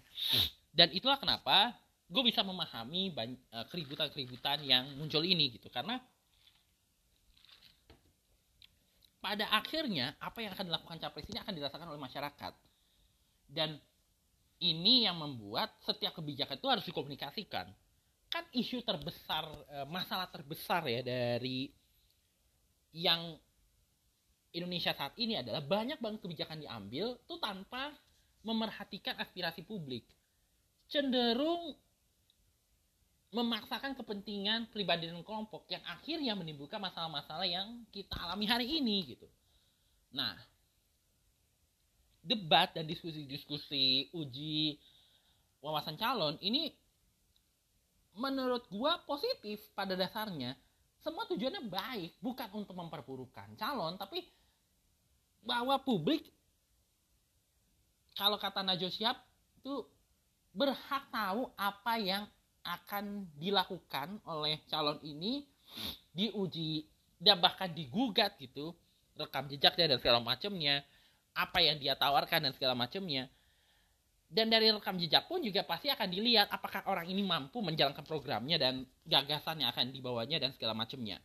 Dan 0.70 0.94
itulah 0.94 1.18
kenapa 1.18 1.74
gue 2.06 2.24
bisa 2.24 2.46
memahami 2.46 3.10
eh, 3.18 3.66
keributan-keributan 3.74 4.62
yang 4.62 4.94
muncul 5.02 5.26
ini 5.26 5.58
gitu. 5.58 5.74
Karena 5.74 5.98
pada 9.24 9.48
akhirnya 9.56 10.14
apa 10.20 10.44
yang 10.44 10.52
akan 10.52 10.68
dilakukan 10.68 11.00
capres 11.00 11.26
ini 11.32 11.40
akan 11.42 11.54
dirasakan 11.58 11.88
oleh 11.90 12.02
masyarakat. 12.02 12.54
Dan 13.50 13.82
ini 14.62 15.10
yang 15.10 15.18
membuat 15.18 15.74
setiap 15.84 16.16
kebijakan 16.16 16.56
itu 16.62 16.68
harus 16.70 16.86
dikomunikasikan 16.88 17.68
kan 18.34 18.50
isu 18.50 18.82
terbesar 18.82 19.46
eh, 19.70 19.86
masalah 19.86 20.26
terbesar 20.34 20.82
ya 20.90 21.06
dari 21.06 21.70
yang 22.98 23.38
Indonesia 24.58 24.94
saat 24.98 25.14
ini 25.22 25.38
adalah 25.38 25.62
banyak 25.62 26.02
banget 26.02 26.26
kebijakan 26.26 26.58
diambil 26.66 27.22
tuh 27.30 27.38
tanpa 27.38 27.94
memerhatikan 28.42 29.22
aspirasi 29.22 29.62
publik 29.62 30.02
cenderung 30.90 31.78
memaksakan 33.34 33.98
kepentingan 33.98 34.70
pribadi 34.70 35.10
dan 35.10 35.26
kelompok 35.26 35.66
yang 35.70 35.82
akhirnya 35.90 36.34
menimbulkan 36.38 36.78
masalah-masalah 36.78 37.50
yang 37.50 37.82
kita 37.90 38.14
alami 38.14 38.46
hari 38.46 38.78
ini 38.78 39.18
gitu. 39.18 39.26
Nah, 40.14 40.38
debat 42.22 42.70
dan 42.78 42.86
diskusi-diskusi 42.86 44.14
uji 44.14 44.78
wawasan 45.66 45.98
calon 45.98 46.38
ini 46.46 46.70
menurut 48.18 48.66
gua 48.70 49.02
positif 49.04 49.60
pada 49.74 49.98
dasarnya. 49.98 50.54
Semua 51.04 51.28
tujuannya 51.28 51.68
baik, 51.68 52.24
bukan 52.24 52.50
untuk 52.64 52.80
memperburukan 52.80 53.60
calon, 53.60 54.00
tapi 54.00 54.24
bahwa 55.44 55.76
publik 55.84 56.24
kalau 58.16 58.40
kata 58.40 58.64
Najwa 58.64 58.88
Shihab 58.88 59.18
itu 59.60 59.84
berhak 60.54 61.10
tahu 61.12 61.50
apa 61.60 61.94
yang 62.00 62.24
akan 62.64 63.28
dilakukan 63.36 64.24
oleh 64.24 64.64
calon 64.72 65.02
ini 65.04 65.44
diuji 66.16 66.88
dan 67.20 67.42
bahkan 67.44 67.68
digugat 67.74 68.38
gitu 68.40 68.72
rekam 69.18 69.50
jejaknya 69.50 69.96
dan 69.96 70.00
segala 70.00 70.20
macamnya 70.24 70.86
apa 71.34 71.60
yang 71.60 71.82
dia 71.82 71.98
tawarkan 71.98 72.50
dan 72.50 72.54
segala 72.54 72.78
macamnya 72.78 73.28
dan 74.34 74.50
dari 74.50 74.74
rekam 74.74 74.98
jejak 74.98 75.30
pun 75.30 75.46
juga 75.46 75.62
pasti 75.62 75.94
akan 75.94 76.10
dilihat 76.10 76.50
apakah 76.50 76.82
orang 76.90 77.06
ini 77.06 77.22
mampu 77.22 77.62
menjalankan 77.62 78.02
programnya 78.02 78.58
dan 78.58 78.82
gagasan 79.06 79.62
yang 79.62 79.70
akan 79.70 79.94
dibawanya 79.94 80.42
dan 80.42 80.50
segala 80.58 80.74
macamnya. 80.74 81.22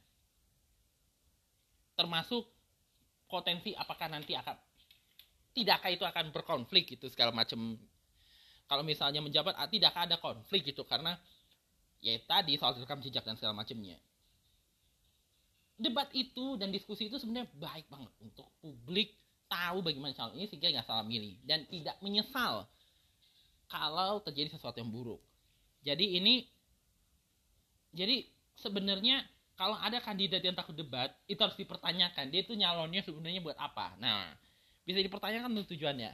Termasuk 1.96 2.44
potensi 3.24 3.72
apakah 3.72 4.12
nanti 4.12 4.36
akan 4.36 4.52
tidakkah 5.56 5.88
itu 5.88 6.04
akan 6.04 6.36
berkonflik 6.36 7.00
gitu 7.00 7.08
segala 7.08 7.32
macam. 7.32 7.80
Kalau 8.68 8.84
misalnya 8.84 9.24
menjabat 9.24 9.56
ah, 9.56 9.72
tidak 9.72 9.96
ada 9.96 10.20
konflik 10.20 10.68
gitu 10.68 10.84
karena 10.84 11.16
ya 12.04 12.12
tadi 12.28 12.60
soal 12.60 12.76
rekam 12.76 13.00
jejak 13.00 13.24
dan 13.24 13.40
segala 13.40 13.56
macamnya. 13.56 13.96
Debat 15.80 16.12
itu 16.12 16.60
dan 16.60 16.68
diskusi 16.68 17.08
itu 17.08 17.16
sebenarnya 17.16 17.48
baik 17.56 17.88
banget 17.88 18.12
untuk 18.20 18.52
publik 18.60 19.16
tahu 19.48 19.80
bagaimana 19.80 20.12
calon 20.12 20.36
ini 20.36 20.44
sehingga 20.44 20.68
nggak 20.68 20.84
salah 20.84 21.08
milih 21.08 21.40
dan 21.48 21.64
tidak 21.72 21.96
menyesal 22.04 22.68
kalau 23.68 24.18
terjadi 24.24 24.56
sesuatu 24.56 24.80
yang 24.80 24.90
buruk. 24.90 25.20
Jadi 25.84 26.18
ini 26.18 26.48
jadi 27.92 28.26
sebenarnya 28.58 29.24
kalau 29.54 29.76
ada 29.78 30.02
kandidat 30.02 30.42
yang 30.42 30.56
takut 30.56 30.74
debat 30.74 31.12
itu 31.30 31.38
harus 31.38 31.56
dipertanyakan 31.56 32.30
dia 32.30 32.42
itu 32.42 32.54
nyalonnya 32.56 33.04
sebenarnya 33.04 33.40
buat 33.44 33.58
apa. 33.60 33.94
Nah 34.00 34.34
bisa 34.82 34.98
dipertanyakan 35.04 35.52
tujuannya. 35.68 36.12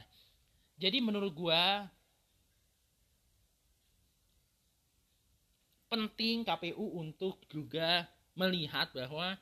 Jadi 0.75 0.97
menurut 0.99 1.31
gua 1.31 1.87
penting 5.87 6.43
KPU 6.43 6.99
untuk 6.99 7.39
juga 7.47 8.03
melihat 8.35 8.91
bahwa 8.91 9.39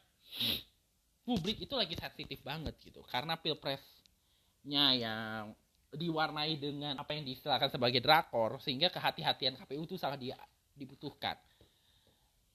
publik 1.25 1.63
itu 1.65 1.73
lagi 1.73 1.97
sensitif 1.97 2.45
banget 2.45 2.77
gitu. 2.83 3.01
Karena 3.09 3.33
pilpresnya 3.39 4.85
yang 4.93 5.57
diwarnai 5.93 6.57
dengan 6.57 6.97
apa 6.97 7.13
yang 7.13 7.23
diistilahkan 7.23 7.69
sebagai 7.69 8.01
drakor 8.01 8.57
sehingga 8.59 8.89
kehati-hatian 8.89 9.53
KPU 9.61 9.85
itu 9.85 9.95
sangat 9.95 10.25
dibutuhkan. 10.73 11.37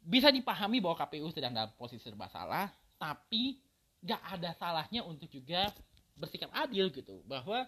Bisa 0.02 0.34
dipahami 0.34 0.82
bahwa 0.82 0.98
KPU 0.98 1.30
sedang 1.30 1.54
dalam 1.54 1.70
posisi 1.78 2.02
serba 2.02 2.26
salah, 2.30 2.66
tapi 2.98 3.62
gak 4.02 4.22
ada 4.38 4.50
salahnya 4.58 5.06
untuk 5.06 5.30
juga 5.30 5.70
bersikap 6.18 6.50
adil 6.54 6.90
gitu, 6.90 7.22
bahwa 7.26 7.66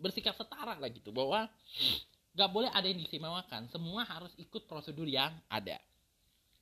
bersikap 0.00 0.32
setara 0.36 0.76
lah 0.80 0.88
gitu, 0.88 1.12
bahwa 1.12 1.48
gak 2.32 2.50
boleh 2.52 2.72
ada 2.72 2.88
yang 2.88 3.00
diistimewakan, 3.00 3.68
semua 3.68 4.08
harus 4.08 4.32
ikut 4.40 4.64
prosedur 4.64 5.04
yang 5.08 5.32
ada. 5.52 5.76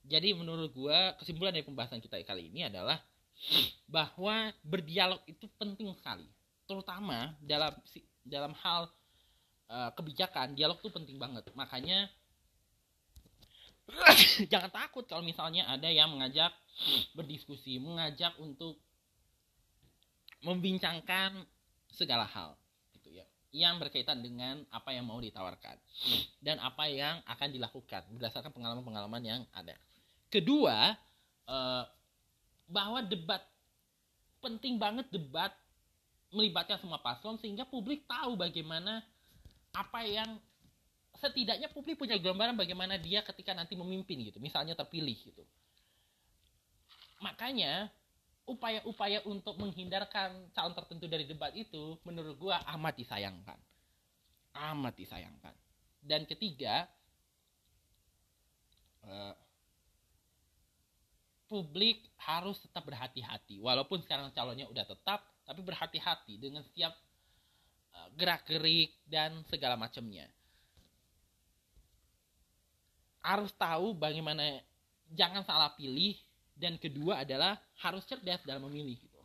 Jadi 0.01 0.33
menurut 0.33 0.73
gue 0.73 0.99
kesimpulan 1.21 1.53
dari 1.53 1.63
pembahasan 1.63 2.01
kita 2.01 2.17
kali 2.25 2.49
ini 2.49 2.65
adalah 2.65 2.97
bahwa 3.85 4.49
berdialog 4.65 5.21
itu 5.29 5.45
penting 5.61 5.93
sekali, 5.93 6.25
terutama 6.71 7.35
dalam 7.43 7.75
dalam 8.23 8.55
hal 8.63 8.87
uh, 9.67 9.91
kebijakan 9.91 10.55
dialog 10.55 10.79
itu 10.79 10.87
penting 10.87 11.19
banget. 11.19 11.43
Makanya 11.51 12.07
jangan 14.51 14.71
takut 14.71 15.03
kalau 15.03 15.19
misalnya 15.19 15.67
ada 15.67 15.91
yang 15.91 16.07
mengajak 16.15 16.55
berdiskusi, 17.11 17.75
mengajak 17.83 18.31
untuk 18.39 18.79
membincangkan 20.41 21.43
segala 21.91 22.25
hal 22.25 22.57
gitu 22.97 23.13
ya 23.13 23.25
yang 23.51 23.77
berkaitan 23.77 24.23
dengan 24.23 24.63
apa 24.71 24.95
yang 24.95 25.03
mau 25.05 25.19
ditawarkan 25.19 25.75
dan 26.39 26.57
apa 26.63 26.87
yang 26.87 27.19
akan 27.27 27.51
dilakukan 27.51 28.01
berdasarkan 28.15 28.49
pengalaman-pengalaman 28.55 29.21
yang 29.21 29.41
ada. 29.51 29.75
Kedua, 30.31 30.95
eh, 31.51 31.83
bahwa 32.71 33.03
debat 33.03 33.43
penting 34.39 34.79
banget 34.79 35.05
debat 35.11 35.51
melibatkan 36.31 36.79
semua 36.79 36.99
paslon 37.03 37.35
sehingga 37.37 37.67
publik 37.67 38.07
tahu 38.07 38.39
bagaimana 38.39 39.03
apa 39.75 40.03
yang 40.03 40.39
setidaknya 41.19 41.69
publik 41.69 41.99
punya 41.99 42.17
gambaran 42.17 42.57
bagaimana 42.57 42.97
dia 42.97 43.21
ketika 43.21 43.51
nanti 43.53 43.75
memimpin 43.75 44.23
gitu 44.25 44.39
misalnya 44.39 44.73
terpilih 44.73 45.13
gitu. 45.13 45.43
Makanya 47.21 47.91
upaya-upaya 48.49 49.21
untuk 49.29 49.55
menghindarkan 49.61 50.49
calon 50.55 50.73
tertentu 50.73 51.05
dari 51.05 51.29
debat 51.29 51.53
itu 51.53 51.99
menurut 52.07 52.35
gua 52.41 52.57
amat 52.73 52.97
disayangkan. 52.97 53.59
Amat 54.73 54.97
disayangkan. 54.97 55.53
Dan 56.01 56.25
ketiga 56.25 56.89
uh, 59.05 59.37
publik 61.51 61.99
harus 62.23 62.63
tetap 62.63 62.87
berhati-hati 62.87 63.59
walaupun 63.59 63.99
sekarang 63.99 64.31
calonnya 64.31 64.71
udah 64.71 64.87
tetap 64.87 65.27
tapi 65.43 65.59
berhati-hati 65.59 66.39
dengan 66.39 66.63
setiap 66.63 66.95
uh, 67.91 68.07
gerak-gerik 68.15 68.95
dan 69.03 69.43
segala 69.51 69.75
macamnya 69.75 70.31
harus 73.21 73.53
tahu 73.53 73.93
bagaimana 73.93 74.63
jangan 75.11 75.45
salah 75.45 75.75
pilih 75.77 76.17
dan 76.57 76.77
kedua 76.81 77.21
adalah 77.21 77.57
harus 77.81 78.05
cerdas 78.05 78.41
dalam 78.45 78.69
memilih 78.69 78.97
gitu. 78.97 79.21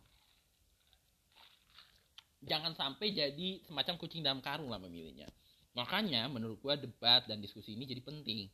Jangan 2.46 2.76
sampai 2.76 3.10
jadi 3.10 3.64
semacam 3.66 3.94
kucing 3.98 4.22
dalam 4.22 4.38
karung 4.44 4.70
lah 4.70 4.78
memilihnya. 4.78 5.26
Makanya 5.74 6.28
menurut 6.30 6.60
gua 6.62 6.78
debat 6.78 7.24
dan 7.26 7.42
diskusi 7.42 7.74
ini 7.74 7.88
jadi 7.88 8.00
penting. 8.04 8.48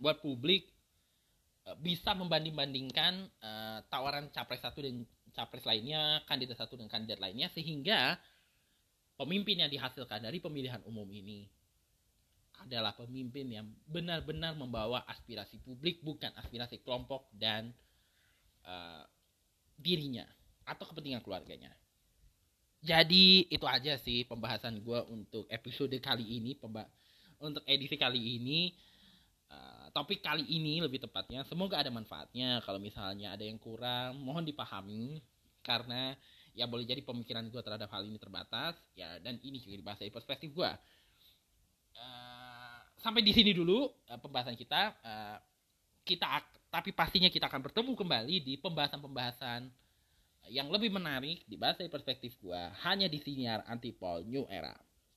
Buat 0.00 0.24
publik 0.24 0.66
eh, 0.66 0.79
bisa 1.78 2.16
membanding-bandingkan 2.16 3.30
uh, 3.44 3.78
tawaran 3.86 4.32
capres 4.34 4.64
satu 4.64 4.82
dan 4.82 5.06
capres 5.30 5.62
lainnya, 5.62 6.24
kandidat 6.26 6.58
satu 6.58 6.74
dan 6.74 6.90
kandidat 6.90 7.22
lainnya 7.22 7.46
sehingga 7.54 8.18
pemimpin 9.14 9.62
yang 9.62 9.70
dihasilkan 9.70 10.24
dari 10.24 10.42
pemilihan 10.42 10.82
umum 10.88 11.06
ini 11.12 11.46
adalah 12.60 12.92
pemimpin 12.92 13.48
yang 13.48 13.66
benar-benar 13.88 14.52
membawa 14.52 15.04
aspirasi 15.08 15.60
publik 15.64 16.04
bukan 16.04 16.28
aspirasi 16.36 16.82
kelompok 16.84 17.28
dan 17.32 17.72
uh, 18.68 19.04
dirinya 19.80 20.28
atau 20.68 20.84
kepentingan 20.84 21.24
keluarganya. 21.24 21.72
Jadi 22.80 23.48
itu 23.52 23.66
aja 23.68 24.00
sih 24.00 24.24
pembahasan 24.24 24.80
gue 24.80 25.00
untuk 25.12 25.44
episode 25.52 25.92
kali 26.00 26.24
ini, 26.40 26.56
untuk 27.40 27.64
edisi 27.68 27.96
kali 28.00 28.40
ini, 28.40 28.72
uh, 29.50 29.86
topik 29.92 30.22
kali 30.24 30.46
ini 30.46 30.80
lebih 30.80 31.02
tepatnya. 31.02 31.44
Semoga 31.46 31.82
ada 31.82 31.90
manfaatnya. 31.92 32.62
Kalau 32.62 32.78
misalnya 32.78 33.34
ada 33.34 33.44
yang 33.44 33.58
kurang, 33.58 34.18
mohon 34.22 34.46
dipahami 34.46 35.20
karena 35.60 36.16
ya 36.56 36.66
boleh 36.66 36.88
jadi 36.88 37.04
pemikiran 37.04 37.46
gue 37.46 37.62
terhadap 37.62 37.86
hal 37.94 38.02
ini 38.02 38.18
terbatas 38.18 38.74
ya 38.98 39.22
dan 39.22 39.38
ini 39.44 39.62
juga 39.62 39.76
dibahas 39.78 39.98
dari 40.00 40.10
perspektif 40.10 40.50
gue. 40.50 40.70
Uh, 41.94 42.78
sampai 42.96 43.20
di 43.20 43.34
sini 43.34 43.52
dulu 43.52 43.86
uh, 43.86 44.18
pembahasan 44.18 44.56
kita. 44.56 44.94
Uh, 45.04 45.38
kita 46.00 46.26
tapi 46.70 46.94
pastinya 46.94 47.26
kita 47.26 47.50
akan 47.50 47.66
bertemu 47.66 47.92
kembali 47.98 48.36
di 48.46 48.54
pembahasan-pembahasan 48.62 49.68
yang 50.48 50.70
lebih 50.70 50.90
menarik 50.90 51.44
dibahas 51.46 51.76
dari 51.76 51.90
perspektif 51.92 52.34
gua 52.40 52.72
hanya 52.86 53.10
di 53.10 53.20
siniar 53.20 53.66
Antipol 53.66 54.24
New 54.24 54.46
Era. 54.50 54.74